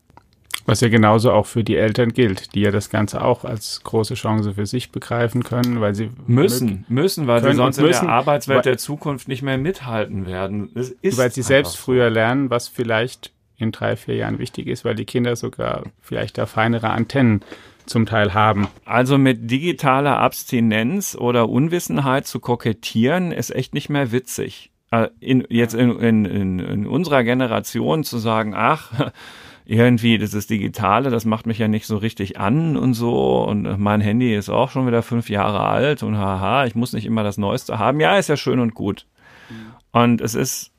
Was 0.65 0.81
ja 0.81 0.89
genauso 0.89 1.31
auch 1.31 1.47
für 1.47 1.63
die 1.63 1.75
Eltern 1.75 2.13
gilt, 2.13 2.53
die 2.53 2.61
ja 2.61 2.69
das 2.71 2.91
Ganze 2.91 3.23
auch 3.23 3.43
als 3.45 3.81
große 3.83 4.13
Chance 4.13 4.53
für 4.53 4.67
sich 4.67 4.91
begreifen 4.91 5.43
können, 5.43 5.81
weil 5.81 5.95
sie 5.95 6.11
müssen, 6.27 6.85
müssen, 6.87 7.25
weil 7.25 7.41
sie 7.41 7.53
sonst 7.53 7.81
müssen, 7.81 8.01
in 8.01 8.07
der 8.07 8.15
Arbeitswelt 8.15 8.65
der 8.65 8.77
Zukunft 8.77 9.27
nicht 9.27 9.41
mehr 9.41 9.57
mithalten 9.57 10.27
werden. 10.27 10.69
weil 10.75 11.31
sie 11.31 11.41
selbst 11.41 11.73
so. 11.73 11.77
früher 11.79 12.11
lernen, 12.11 12.51
was 12.51 12.67
vielleicht 12.67 13.31
in 13.57 13.71
drei, 13.71 13.95
vier 13.95 14.15
Jahren 14.15 14.39
wichtig 14.39 14.67
ist, 14.67 14.85
weil 14.85 14.95
die 14.95 15.05
Kinder 15.05 15.35
sogar 15.35 15.83
vielleicht 15.99 16.37
da 16.37 16.45
feinere 16.45 16.89
Antennen 16.89 17.41
zum 17.85 18.05
Teil 18.05 18.33
haben. 18.33 18.67
Also 18.85 19.17
mit 19.17 19.49
digitaler 19.49 20.19
Abstinenz 20.19 21.15
oder 21.15 21.49
Unwissenheit 21.49 22.27
zu 22.27 22.39
kokettieren, 22.39 23.31
ist 23.31 23.53
echt 23.53 23.73
nicht 23.73 23.89
mehr 23.89 24.11
witzig. 24.11 24.71
Äh, 24.91 25.07
in, 25.19 25.45
jetzt 25.49 25.73
in, 25.73 25.97
in, 25.99 26.59
in 26.59 26.87
unserer 26.87 27.23
Generation 27.23 28.03
zu 28.03 28.17
sagen, 28.17 28.53
ach, 28.55 29.11
irgendwie 29.65 30.17
das 30.17 30.33
ist 30.33 30.49
Digitale, 30.49 31.09
das 31.09 31.23
macht 31.23 31.45
mich 31.45 31.57
ja 31.57 31.67
nicht 31.67 31.87
so 31.87 31.97
richtig 31.97 32.39
an 32.39 32.75
und 32.75 32.93
so. 32.93 33.43
Und 33.43 33.79
mein 33.79 34.01
Handy 34.01 34.35
ist 34.35 34.49
auch 34.49 34.69
schon 34.69 34.87
wieder 34.87 35.01
fünf 35.01 35.29
Jahre 35.29 35.61
alt 35.61 36.03
und 36.03 36.17
haha, 36.17 36.65
ich 36.65 36.75
muss 36.75 36.93
nicht 36.93 37.05
immer 37.05 37.23
das 37.23 37.37
Neueste 37.37 37.79
haben. 37.79 37.99
Ja, 37.99 38.17
ist 38.17 38.29
ja 38.29 38.37
schön 38.37 38.59
und 38.59 38.73
gut. 38.73 39.05
Mhm. 39.49 39.73
Und 39.91 40.21
es 40.21 40.35
ist 40.35 40.70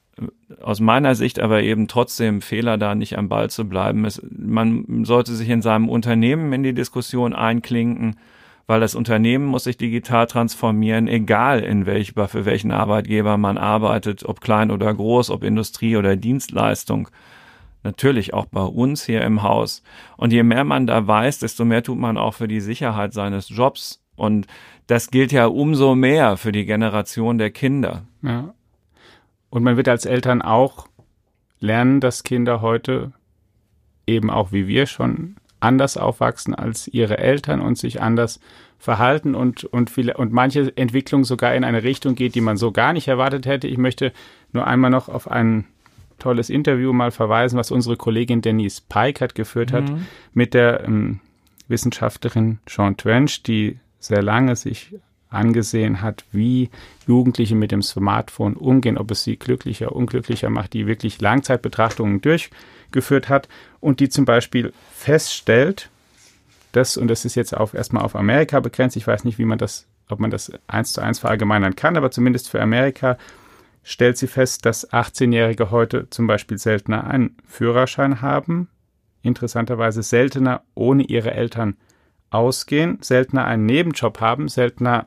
aus 0.60 0.80
meiner 0.80 1.14
Sicht 1.14 1.40
aber 1.40 1.62
eben 1.62 1.88
trotzdem 1.88 2.42
Fehler, 2.42 2.78
da 2.78 2.94
nicht 2.94 3.16
am 3.18 3.28
Ball 3.28 3.50
zu 3.50 3.68
bleiben. 3.68 4.04
Es, 4.04 4.22
man 4.30 5.04
sollte 5.04 5.34
sich 5.34 5.48
in 5.48 5.62
seinem 5.62 5.88
Unternehmen 5.88 6.52
in 6.52 6.62
die 6.62 6.74
Diskussion 6.74 7.32
einklinken, 7.32 8.16
weil 8.66 8.80
das 8.80 8.94
Unternehmen 8.94 9.46
muss 9.46 9.64
sich 9.64 9.76
digital 9.76 10.26
transformieren, 10.26 11.08
egal 11.08 11.60
in 11.60 11.86
welch, 11.86 12.12
für 12.12 12.44
welchen 12.44 12.70
Arbeitgeber 12.70 13.36
man 13.36 13.58
arbeitet, 13.58 14.24
ob 14.24 14.40
klein 14.40 14.70
oder 14.70 14.92
groß, 14.92 15.30
ob 15.30 15.42
Industrie 15.42 15.96
oder 15.96 16.16
Dienstleistung 16.16 17.08
natürlich 17.82 18.32
auch 18.32 18.46
bei 18.46 18.62
uns 18.62 19.04
hier 19.04 19.22
im 19.22 19.42
Haus. 19.42 19.82
Und 20.16 20.32
je 20.32 20.42
mehr 20.42 20.64
man 20.64 20.86
da 20.86 21.06
weiß, 21.06 21.40
desto 21.40 21.64
mehr 21.64 21.82
tut 21.82 21.98
man 21.98 22.16
auch 22.16 22.34
für 22.34 22.48
die 22.48 22.60
Sicherheit 22.60 23.12
seines 23.12 23.48
Jobs. 23.48 24.02
Und 24.14 24.46
das 24.86 25.10
gilt 25.10 25.32
ja 25.32 25.46
umso 25.46 25.94
mehr 25.94 26.36
für 26.36 26.52
die 26.52 26.64
Generation 26.64 27.38
der 27.38 27.50
Kinder. 27.50 28.04
Ja. 28.22 28.54
Und 29.52 29.64
man 29.64 29.76
wird 29.76 29.86
als 29.88 30.06
Eltern 30.06 30.40
auch 30.40 30.86
lernen, 31.60 32.00
dass 32.00 32.22
Kinder 32.22 32.62
heute 32.62 33.12
eben 34.06 34.30
auch 34.30 34.50
wie 34.50 34.66
wir 34.66 34.86
schon 34.86 35.36
anders 35.60 35.98
aufwachsen 35.98 36.54
als 36.54 36.88
ihre 36.88 37.18
Eltern 37.18 37.60
und 37.60 37.76
sich 37.76 38.00
anders 38.00 38.40
verhalten 38.78 39.34
und, 39.34 39.64
und 39.64 39.90
viele, 39.90 40.16
und 40.16 40.32
manche 40.32 40.74
Entwicklung 40.78 41.24
sogar 41.24 41.54
in 41.54 41.64
eine 41.64 41.82
Richtung 41.82 42.14
geht, 42.14 42.34
die 42.34 42.40
man 42.40 42.56
so 42.56 42.72
gar 42.72 42.94
nicht 42.94 43.08
erwartet 43.08 43.44
hätte. 43.44 43.68
Ich 43.68 43.76
möchte 43.76 44.14
nur 44.54 44.66
einmal 44.66 44.90
noch 44.90 45.10
auf 45.10 45.30
einen 45.30 45.66
tolles 46.18 46.48
Interview 46.48 46.94
mal 46.94 47.10
verweisen, 47.10 47.58
was 47.58 47.70
unsere 47.70 47.98
Kollegin 47.98 48.40
Denise 48.40 48.80
Pike 48.80 49.22
hat 49.22 49.34
geführt 49.34 49.70
hat 49.70 49.90
mhm. 49.90 50.06
mit 50.32 50.54
der 50.54 50.84
ähm, 50.84 51.20
Wissenschaftlerin 51.68 52.58
Sean 52.66 52.96
Twench, 52.96 53.42
die 53.42 53.78
sehr 53.98 54.22
lange 54.22 54.56
sich 54.56 54.94
angesehen 55.32 56.02
hat, 56.02 56.24
wie 56.30 56.70
Jugendliche 57.06 57.54
mit 57.54 57.72
dem 57.72 57.82
Smartphone 57.82 58.54
umgehen, 58.54 58.98
ob 58.98 59.10
es 59.10 59.24
sie 59.24 59.36
glücklicher, 59.36 59.92
unglücklicher 59.94 60.50
macht, 60.50 60.72
die 60.72 60.86
wirklich 60.86 61.20
Langzeitbetrachtungen 61.20 62.20
durchgeführt 62.20 63.28
hat 63.28 63.48
und 63.80 64.00
die 64.00 64.08
zum 64.08 64.24
Beispiel 64.24 64.72
feststellt, 64.92 65.90
dass, 66.72 66.96
und 66.96 67.08
das 67.08 67.24
ist 67.24 67.34
jetzt 67.34 67.56
auch 67.56 67.74
erstmal 67.74 68.04
auf 68.04 68.16
Amerika 68.16 68.60
begrenzt, 68.60 68.96
ich 68.96 69.06
weiß 69.06 69.24
nicht, 69.24 69.38
wie 69.38 69.44
man 69.44 69.58
das, 69.58 69.86
ob 70.08 70.20
man 70.20 70.30
das 70.30 70.52
eins 70.66 70.92
zu 70.92 71.00
eins 71.00 71.18
verallgemeinern 71.18 71.76
kann, 71.76 71.96
aber 71.96 72.10
zumindest 72.10 72.48
für 72.48 72.60
Amerika 72.60 73.18
stellt 73.82 74.16
sie 74.16 74.26
fest, 74.26 74.64
dass 74.64 74.90
18-Jährige 74.90 75.70
heute 75.70 76.08
zum 76.10 76.26
Beispiel 76.26 76.58
seltener 76.58 77.04
einen 77.04 77.36
Führerschein 77.46 78.22
haben, 78.22 78.68
interessanterweise 79.22 80.02
seltener 80.02 80.62
ohne 80.74 81.04
ihre 81.04 81.32
Eltern 81.32 81.76
ausgehen, 82.30 82.98
seltener 83.02 83.44
einen 83.44 83.66
Nebenjob 83.66 84.20
haben, 84.20 84.48
seltener 84.48 85.06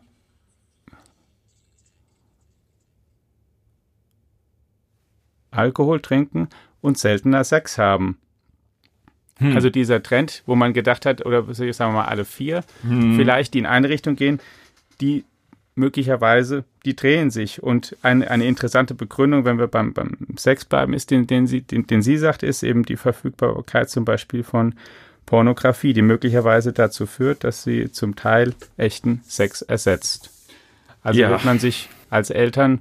Alkohol 5.56 6.00
trinken 6.00 6.50
und 6.82 6.98
seltener 6.98 7.44
Sex 7.44 7.78
haben. 7.78 8.18
Hm. 9.39 9.56
Also 9.56 9.70
dieser 9.70 10.02
Trend, 10.02 10.44
wo 10.46 10.56
man 10.56 10.74
gedacht 10.74 11.06
hat, 11.06 11.26
oder 11.26 11.44
sagen 11.54 11.78
wir 11.78 11.91
mal 11.91 12.06
alle 12.06 12.26
vier, 12.26 12.63
hm. 12.82 13.15
vielleicht 13.15 13.54
die 13.54 13.60
in 13.60 13.65
eine 13.65 13.89
Richtung 13.89 14.15
gehen, 14.15 14.39
die 15.02 15.26
möglicherweise, 15.76 16.63
die 16.86 16.96
drehen 16.96 17.30
sich. 17.30 17.62
Und 17.62 17.98
eine, 18.02 18.32
eine 18.32 18.46
interessante 18.46 18.96
Begründung, 18.96 19.46
wenn 19.46 19.60
wir 19.60 19.68
beim, 19.68 19.94
beim 19.94 20.18
Sex 20.38 20.65
bleiben, 20.65 20.94
ist, 20.94 21.12
den, 21.12 21.28
den, 21.28 21.48
sie, 21.48 21.62
den, 21.62 21.86
den 21.86 22.02
sie 22.02 22.18
sagt, 22.18 22.44
ist 22.44 22.63
eben 22.63 22.84
die 22.84 22.96
Verfügbarkeit 22.96 23.89
zum 23.89 24.06
Beispiel 24.06 24.44
von 24.44 24.76
Pornografie, 25.26 25.94
die 25.94 26.02
möglicherweise 26.02 26.72
dazu 26.72 27.06
führt, 27.06 27.44
dass 27.44 27.63
sie 27.63 27.91
zum 27.91 28.15
Teil 28.15 28.54
echten 28.78 29.22
Sex 29.26 29.62
ersetzt. 29.62 30.32
Also 31.02 31.20
ja. 31.20 31.30
wird 31.30 31.46
man 31.46 31.60
sich 31.60 31.89
als 32.10 32.30
Eltern 32.30 32.80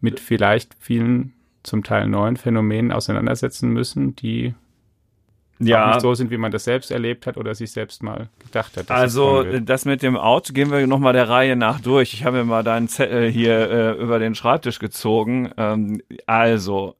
mit 0.00 0.20
vielleicht 0.20 0.74
vielen 0.78 1.32
zum 1.68 1.84
Teil 1.84 2.08
neuen 2.08 2.36
Phänomenen 2.36 2.92
auseinandersetzen 2.92 3.70
müssen, 3.70 4.16
die 4.16 4.54
ja. 5.58 5.88
nicht 5.88 6.00
so 6.00 6.14
sind, 6.14 6.30
wie 6.30 6.36
man 6.36 6.52
das 6.52 6.64
selbst 6.64 6.90
erlebt 6.90 7.26
hat 7.26 7.36
oder 7.36 7.54
sich 7.54 7.70
selbst 7.72 8.02
mal 8.02 8.28
gedacht 8.44 8.76
hat. 8.76 8.90
Also 8.90 9.42
das 9.60 9.84
mit 9.84 10.02
dem 10.02 10.16
Auto 10.16 10.52
gehen 10.52 10.70
wir 10.70 10.86
nochmal 10.86 11.12
der 11.12 11.28
Reihe 11.28 11.56
nach 11.56 11.80
durch. 11.80 12.14
Ich 12.14 12.24
habe 12.24 12.38
mir 12.38 12.44
mal 12.44 12.64
deinen 12.64 12.88
Zettel 12.88 13.30
hier 13.30 13.70
äh, 13.70 13.92
über 13.92 14.18
den 14.18 14.34
Schreibtisch 14.34 14.78
gezogen. 14.78 15.50
Ähm, 15.56 16.00
also, 16.26 16.94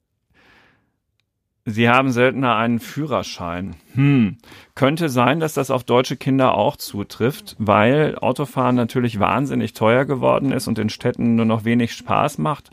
Sie 1.70 1.90
haben 1.90 2.12
seltener 2.12 2.56
einen 2.56 2.80
Führerschein. 2.80 3.76
Hm. 3.92 4.38
Könnte 4.74 5.10
sein, 5.10 5.38
dass 5.38 5.52
das 5.52 5.70
auf 5.70 5.84
deutsche 5.84 6.16
Kinder 6.16 6.54
auch 6.54 6.76
zutrifft, 6.76 7.56
weil 7.58 8.16
Autofahren 8.18 8.74
natürlich 8.74 9.20
wahnsinnig 9.20 9.74
teuer 9.74 10.06
geworden 10.06 10.50
ist 10.50 10.66
und 10.66 10.78
in 10.78 10.88
Städten 10.88 11.36
nur 11.36 11.44
noch 11.44 11.66
wenig 11.66 11.92
Spaß 11.92 12.38
macht. 12.38 12.70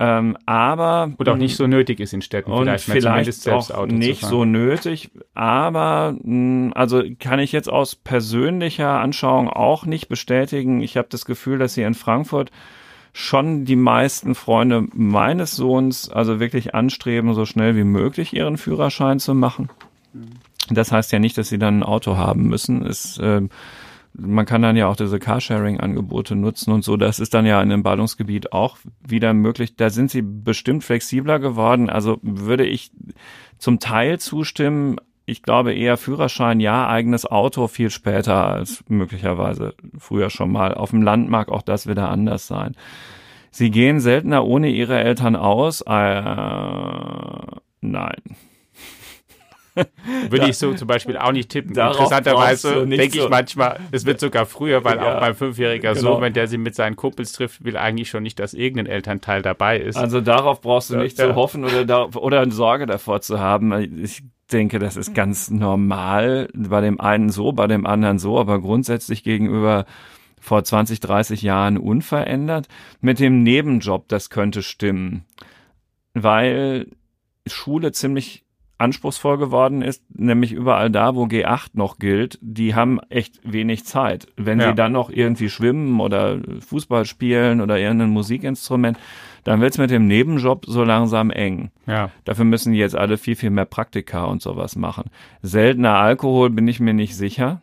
Ähm, 0.00 0.36
aber 0.46 1.10
und 1.16 1.28
auch 1.28 1.36
nicht 1.36 1.56
so 1.56 1.66
nötig 1.66 1.98
ist 1.98 2.12
in 2.12 2.22
Städten 2.22 2.52
und 2.52 2.64
vielleicht, 2.64 2.84
vielleicht 2.84 3.32
selbst 3.32 3.74
auch 3.74 3.78
Auto 3.78 3.92
nicht 3.92 4.24
so 4.24 4.44
nötig. 4.44 5.10
Aber 5.34 6.16
mh, 6.22 6.72
also 6.74 7.02
kann 7.18 7.40
ich 7.40 7.50
jetzt 7.50 7.68
aus 7.68 7.96
persönlicher 7.96 9.00
Anschauung 9.00 9.48
auch 9.48 9.86
nicht 9.86 10.08
bestätigen. 10.08 10.82
Ich 10.82 10.96
habe 10.96 11.08
das 11.10 11.24
Gefühl, 11.24 11.58
dass 11.58 11.74
hier 11.74 11.88
in 11.88 11.94
Frankfurt 11.94 12.52
schon 13.12 13.64
die 13.64 13.74
meisten 13.74 14.36
Freunde 14.36 14.86
meines 14.94 15.56
Sohns 15.56 16.08
also 16.08 16.38
wirklich 16.38 16.76
anstreben, 16.76 17.34
so 17.34 17.44
schnell 17.44 17.74
wie 17.74 17.84
möglich 17.84 18.32
ihren 18.32 18.56
Führerschein 18.56 19.18
zu 19.18 19.34
machen. 19.34 19.68
Mhm. 20.12 20.28
Das 20.70 20.92
heißt 20.92 21.10
ja 21.12 21.18
nicht, 21.18 21.36
dass 21.38 21.48
sie 21.48 21.58
dann 21.58 21.80
ein 21.80 21.82
Auto 21.82 22.16
haben 22.16 22.44
müssen. 22.44 22.86
Es 22.86 23.18
äh, 23.18 23.40
man 24.18 24.46
kann 24.46 24.62
dann 24.62 24.76
ja 24.76 24.88
auch 24.88 24.96
diese 24.96 25.18
Carsharing-Angebote 25.18 26.34
nutzen 26.34 26.72
und 26.72 26.82
so. 26.82 26.96
Das 26.96 27.20
ist 27.20 27.34
dann 27.34 27.46
ja 27.46 27.62
in 27.62 27.68
dem 27.68 27.82
Ballungsgebiet 27.82 28.52
auch 28.52 28.76
wieder 29.06 29.32
möglich. 29.32 29.76
Da 29.76 29.90
sind 29.90 30.10
sie 30.10 30.22
bestimmt 30.22 30.84
flexibler 30.84 31.38
geworden. 31.38 31.88
Also 31.88 32.18
würde 32.22 32.66
ich 32.66 32.90
zum 33.58 33.78
Teil 33.78 34.18
zustimmen. 34.18 34.96
Ich 35.24 35.42
glaube 35.42 35.74
eher 35.74 35.96
Führerschein, 35.96 36.58
ja, 36.58 36.88
eigenes 36.88 37.26
Auto 37.26 37.68
viel 37.68 37.90
später 37.90 38.46
als 38.48 38.82
möglicherweise 38.88 39.74
früher 39.98 40.30
schon 40.30 40.50
mal. 40.50 40.74
Auf 40.74 40.90
dem 40.90 41.02
Land 41.02 41.28
mag 41.28 41.48
auch 41.48 41.62
das 41.62 41.86
wieder 41.86 42.08
anders 42.08 42.46
sein. 42.46 42.74
Sie 43.50 43.70
gehen 43.70 44.00
seltener 44.00 44.44
ohne 44.44 44.68
ihre 44.68 44.98
Eltern 44.98 45.36
aus. 45.36 45.82
Äh, 45.82 46.22
nein. 47.80 48.22
Würde 50.30 50.48
ich 50.48 50.58
so 50.58 50.74
zum 50.74 50.88
Beispiel 50.88 51.16
auch 51.16 51.32
nicht 51.32 51.50
tippen. 51.50 51.70
Interessanterweise 51.70 52.86
denke 52.86 53.18
ich 53.18 53.28
manchmal, 53.28 53.78
es 53.90 54.04
wird 54.04 54.20
sogar 54.20 54.46
früher, 54.46 54.84
weil 54.84 54.96
ja, 54.96 55.16
auch 55.16 55.20
beim 55.20 55.34
Fünfjähriger 55.34 55.94
genau. 55.94 56.16
so, 56.16 56.20
wenn 56.20 56.32
der 56.32 56.46
sie 56.48 56.58
mit 56.58 56.74
seinen 56.74 56.96
Kumpels 56.96 57.32
trifft, 57.32 57.64
will 57.64 57.76
eigentlich 57.76 58.10
schon 58.10 58.22
nicht, 58.22 58.38
dass 58.38 58.54
irgendein 58.54 58.86
Elternteil 58.86 59.42
dabei 59.42 59.78
ist. 59.78 59.96
Also 59.96 60.20
darauf 60.20 60.60
brauchst 60.60 60.90
du 60.90 60.96
nicht 60.96 61.18
ja. 61.18 61.28
zu 61.28 61.34
hoffen 61.34 61.64
oder, 61.64 61.84
da, 61.84 62.04
oder 62.04 62.40
eine 62.40 62.52
Sorge 62.52 62.86
davor 62.86 63.20
zu 63.20 63.38
haben. 63.38 64.02
Ich 64.02 64.22
denke, 64.52 64.78
das 64.78 64.96
ist 64.96 65.14
ganz 65.14 65.50
normal. 65.50 66.48
Bei 66.54 66.80
dem 66.80 67.00
einen 67.00 67.30
so, 67.30 67.52
bei 67.52 67.66
dem 67.66 67.86
anderen 67.86 68.18
so, 68.18 68.38
aber 68.38 68.60
grundsätzlich 68.60 69.22
gegenüber 69.22 69.84
vor 70.40 70.64
20, 70.64 71.00
30 71.00 71.42
Jahren 71.42 71.78
unverändert. 71.78 72.68
Mit 73.00 73.20
dem 73.20 73.42
Nebenjob, 73.42 74.08
das 74.08 74.30
könnte 74.30 74.62
stimmen. 74.62 75.24
Weil 76.14 76.86
Schule 77.46 77.92
ziemlich 77.92 78.44
anspruchsvoll 78.78 79.38
geworden 79.38 79.82
ist, 79.82 80.04
nämlich 80.16 80.52
überall 80.52 80.88
da, 80.88 81.16
wo 81.16 81.24
G8 81.24 81.70
noch 81.72 81.98
gilt, 81.98 82.38
die 82.40 82.76
haben 82.76 83.00
echt 83.10 83.40
wenig 83.42 83.84
Zeit. 83.84 84.28
Wenn 84.36 84.60
ja. 84.60 84.68
sie 84.68 84.74
dann 84.76 84.92
noch 84.92 85.10
irgendwie 85.10 85.50
schwimmen 85.50 86.00
oder 86.00 86.38
Fußball 86.60 87.04
spielen 87.04 87.60
oder 87.60 87.78
irgendein 87.78 88.10
Musikinstrument, 88.10 88.96
dann 89.42 89.60
wird's 89.60 89.78
mit 89.78 89.90
dem 89.90 90.06
Nebenjob 90.06 90.64
so 90.66 90.84
langsam 90.84 91.30
eng. 91.30 91.70
Ja. 91.86 92.10
Dafür 92.24 92.44
müssen 92.44 92.72
jetzt 92.72 92.94
alle 92.94 93.18
viel, 93.18 93.34
viel 93.34 93.50
mehr 93.50 93.64
Praktika 93.64 94.24
und 94.24 94.42
sowas 94.42 94.76
machen. 94.76 95.10
Seltener 95.42 95.96
Alkohol 95.96 96.50
bin 96.50 96.68
ich 96.68 96.78
mir 96.78 96.94
nicht 96.94 97.16
sicher. 97.16 97.60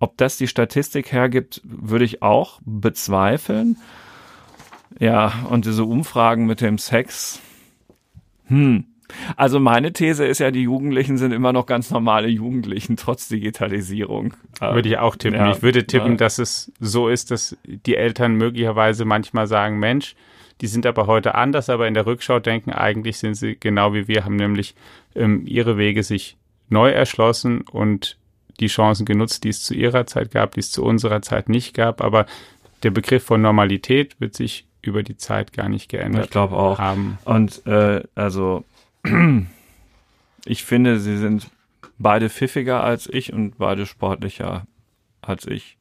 Ob 0.00 0.16
das 0.16 0.38
die 0.38 0.46
Statistik 0.46 1.12
hergibt, 1.12 1.60
würde 1.64 2.04
ich 2.04 2.22
auch 2.22 2.60
bezweifeln. 2.64 3.76
Ja, 4.98 5.32
und 5.50 5.66
diese 5.66 5.84
Umfragen 5.84 6.46
mit 6.46 6.60
dem 6.60 6.78
Sex, 6.78 7.40
hm, 8.46 8.86
also 9.36 9.60
meine 9.60 9.92
These 9.92 10.26
ist 10.26 10.38
ja, 10.38 10.50
die 10.50 10.62
Jugendlichen 10.62 11.18
sind 11.18 11.32
immer 11.32 11.52
noch 11.52 11.66
ganz 11.66 11.90
normale 11.90 12.28
Jugendlichen, 12.28 12.96
trotz 12.96 13.28
Digitalisierung. 13.28 14.34
Würde 14.60 14.88
ich 14.88 14.98
auch 14.98 15.16
tippen. 15.16 15.38
Ja, 15.38 15.50
ich 15.50 15.62
würde 15.62 15.86
tippen, 15.86 16.12
ja. 16.12 16.16
dass 16.16 16.38
es 16.38 16.72
so 16.80 17.08
ist, 17.08 17.30
dass 17.30 17.56
die 17.64 17.96
Eltern 17.96 18.34
möglicherweise 18.34 19.04
manchmal 19.04 19.46
sagen, 19.46 19.78
Mensch, 19.78 20.14
die 20.60 20.66
sind 20.66 20.86
aber 20.86 21.06
heute 21.06 21.34
anders, 21.34 21.70
aber 21.70 21.86
in 21.86 21.94
der 21.94 22.06
Rückschau 22.06 22.40
denken, 22.40 22.72
eigentlich 22.72 23.18
sind 23.18 23.34
sie 23.34 23.56
genau 23.58 23.94
wie 23.94 24.08
wir, 24.08 24.24
haben 24.24 24.36
nämlich 24.36 24.74
ähm, 25.14 25.44
ihre 25.46 25.76
Wege 25.76 26.02
sich 26.02 26.36
neu 26.68 26.90
erschlossen 26.90 27.62
und 27.62 28.16
die 28.60 28.66
Chancen 28.66 29.06
genutzt, 29.06 29.44
die 29.44 29.50
es 29.50 29.62
zu 29.62 29.74
ihrer 29.74 30.06
Zeit 30.06 30.32
gab, 30.32 30.54
die 30.54 30.60
es 30.60 30.72
zu 30.72 30.84
unserer 30.84 31.22
Zeit 31.22 31.48
nicht 31.48 31.74
gab. 31.74 32.02
Aber 32.02 32.26
der 32.82 32.90
Begriff 32.90 33.24
von 33.24 33.40
Normalität 33.40 34.20
wird 34.20 34.34
sich 34.34 34.66
über 34.82 35.02
die 35.02 35.16
Zeit 35.16 35.52
gar 35.52 35.68
nicht 35.68 35.88
geändert 35.88 36.26
ich 36.26 36.30
glaube 36.30 36.56
auch. 36.56 36.78
haben. 36.78 37.18
Und 37.24 37.66
äh, 37.66 38.02
also 38.14 38.64
ich 40.44 40.64
finde, 40.64 40.98
sie 41.00 41.16
sind 41.16 41.50
beide 41.98 42.30
pfiffiger 42.30 42.82
als 42.82 43.08
ich 43.08 43.32
und 43.32 43.58
beide 43.58 43.86
sportlicher 43.86 44.66
als 45.20 45.46
ich. 45.46 45.76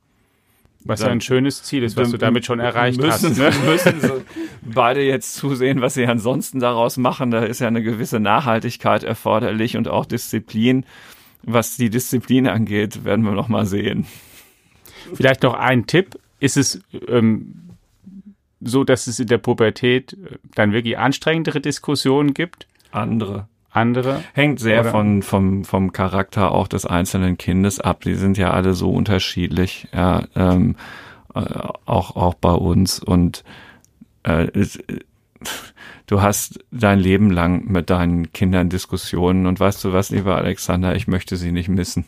Was 0.83 1.01
ja 1.01 1.07
ein 1.07 1.21
schönes 1.21 1.63
Ziel 1.63 1.83
ist, 1.83 1.97
was 1.97 2.11
du 2.11 2.17
damit 2.17 2.45
schon 2.45 2.59
erreicht 2.59 3.01
müssen, 3.01 3.31
hast. 3.31 3.37
Ne? 3.37 3.51
Müssen 3.65 3.99
so 3.99 4.21
beide 4.61 5.01
jetzt 5.01 5.35
zusehen, 5.35 5.81
was 5.81 5.95
sie 5.95 6.05
ansonsten 6.05 6.59
daraus 6.59 6.95
machen. 6.97 7.31
Da 7.31 7.43
ist 7.43 7.59
ja 7.59 7.67
eine 7.67 7.83
gewisse 7.83 8.19
Nachhaltigkeit 8.19 9.03
erforderlich 9.03 9.75
und 9.75 9.89
auch 9.89 10.05
Disziplin. 10.05 10.85
Was 11.43 11.75
die 11.75 11.89
Disziplin 11.89 12.47
angeht, 12.47 13.03
werden 13.03 13.25
wir 13.25 13.33
noch 13.33 13.49
mal 13.49 13.65
sehen. 13.65 14.05
Vielleicht 15.13 15.43
noch 15.43 15.55
ein 15.55 15.87
Tipp. 15.87 16.17
Ist 16.39 16.55
es 16.55 16.81
ähm, 17.07 17.69
so, 18.61 18.83
dass 18.83 19.07
es 19.07 19.19
in 19.19 19.27
der 19.27 19.39
Pubertät 19.39 20.13
äh, 20.13 20.37
dann 20.55 20.71
wirklich 20.71 20.97
anstrengendere 20.97 21.59
Diskussionen 21.59 22.33
gibt? 22.33 22.67
Andere. 22.91 23.47
Andere? 23.69 24.23
Hängt 24.33 24.59
sehr 24.59 24.83
von, 24.85 25.21
vom, 25.21 25.63
vom 25.63 25.91
Charakter 25.91 26.51
auch 26.51 26.67
des 26.67 26.85
einzelnen 26.85 27.37
Kindes 27.37 27.79
ab. 27.79 28.01
Die 28.01 28.15
sind 28.15 28.37
ja 28.37 28.51
alle 28.51 28.73
so 28.73 28.91
unterschiedlich, 28.91 29.87
ja, 29.93 30.23
ähm, 30.35 30.75
äh, 31.35 31.41
auch, 31.85 32.15
auch 32.15 32.33
bei 32.33 32.53
uns. 32.53 32.99
Und 32.99 33.43
äh, 34.23 34.47
es, 34.53 34.79
du 36.07 36.21
hast 36.21 36.59
dein 36.71 36.99
Leben 36.99 37.29
lang 37.29 37.65
mit 37.65 37.89
deinen 37.89 38.31
Kindern 38.33 38.69
Diskussionen 38.69 39.45
und 39.45 39.59
weißt 39.59 39.83
du 39.83 39.93
was, 39.93 40.09
lieber 40.09 40.35
Alexander, 40.37 40.95
ich 40.95 41.07
möchte 41.07 41.35
sie 41.35 41.51
nicht 41.51 41.69
missen. 41.69 42.05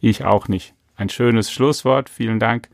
Ich 0.00 0.24
auch 0.24 0.48
nicht. 0.48 0.74
Ein 0.96 1.08
schönes 1.08 1.50
Schlusswort. 1.50 2.10
Vielen 2.10 2.38
Dank, 2.38 2.68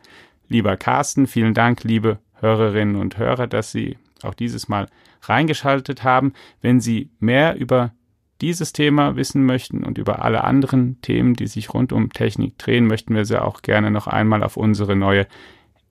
lieber 0.49 0.77
Carsten. 0.77 1.27
Vielen 1.27 1.55
Dank, 1.55 1.85
liebe 1.85 2.19
Hörerinnen 2.41 2.97
und 2.97 3.17
Hörer, 3.19 3.47
dass 3.47 3.71
Sie 3.71 3.99
auch 4.23 4.35
dieses 4.35 4.69
Mal 4.69 4.89
reingeschaltet 5.23 6.05
haben. 6.05 6.33
Wenn 6.61 6.81
Sie 6.81 7.11
mehr 7.19 7.57
über 7.57 7.93
dieses 8.41 8.73
Thema 8.73 9.17
wissen 9.17 9.47
möchten 9.47 9.85
und 9.85 9.99
über 9.99 10.25
alle 10.25 10.45
anderen 10.45 11.01
Themen, 11.01 11.35
die 11.35 11.47
sich 11.47 11.73
rund 11.73 11.93
um 11.93 12.13
Technik 12.13 12.59
drehen, 12.59 12.87
möchten 12.87 13.15
wir 13.15 13.25
Sie 13.25 13.41
auch 13.41 13.63
gerne 13.63 13.91
noch 13.91 14.07
einmal 14.07 14.43
auf 14.43 14.57
unsere 14.57 14.97
neue 14.97 15.27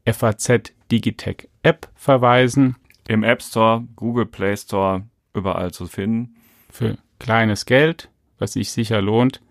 FAZ 0.05 0.73
Digitech 0.91 1.47
App 1.63 1.89
verweisen. 1.95 2.75
Im 3.07 3.23
App 3.23 3.41
Store, 3.41 3.87
Google 3.95 4.25
Play 4.25 4.55
Store, 4.57 5.03
überall 5.33 5.71
zu 5.71 5.87
finden. 5.87 6.35
Für 6.69 6.97
kleines 7.19 7.65
Geld, 7.65 8.09
was 8.37 8.53
sich 8.53 8.71
sicher 8.71 9.01
lohnt. 9.01 9.41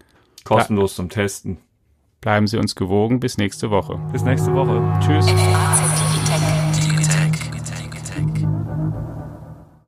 Kostenlos 0.45 0.95
zum 0.95 1.09
Testen. 1.09 1.59
Bleiben 2.21 2.47
Sie 2.47 2.59
uns 2.59 2.75
gewogen. 2.75 3.21
Bis 3.21 3.38
nächste 3.38 3.71
Woche. 3.71 3.99
Bis 4.12 4.23
nächste 4.23 4.53
Woche. 4.53 4.83
Tschüss. 5.01 5.27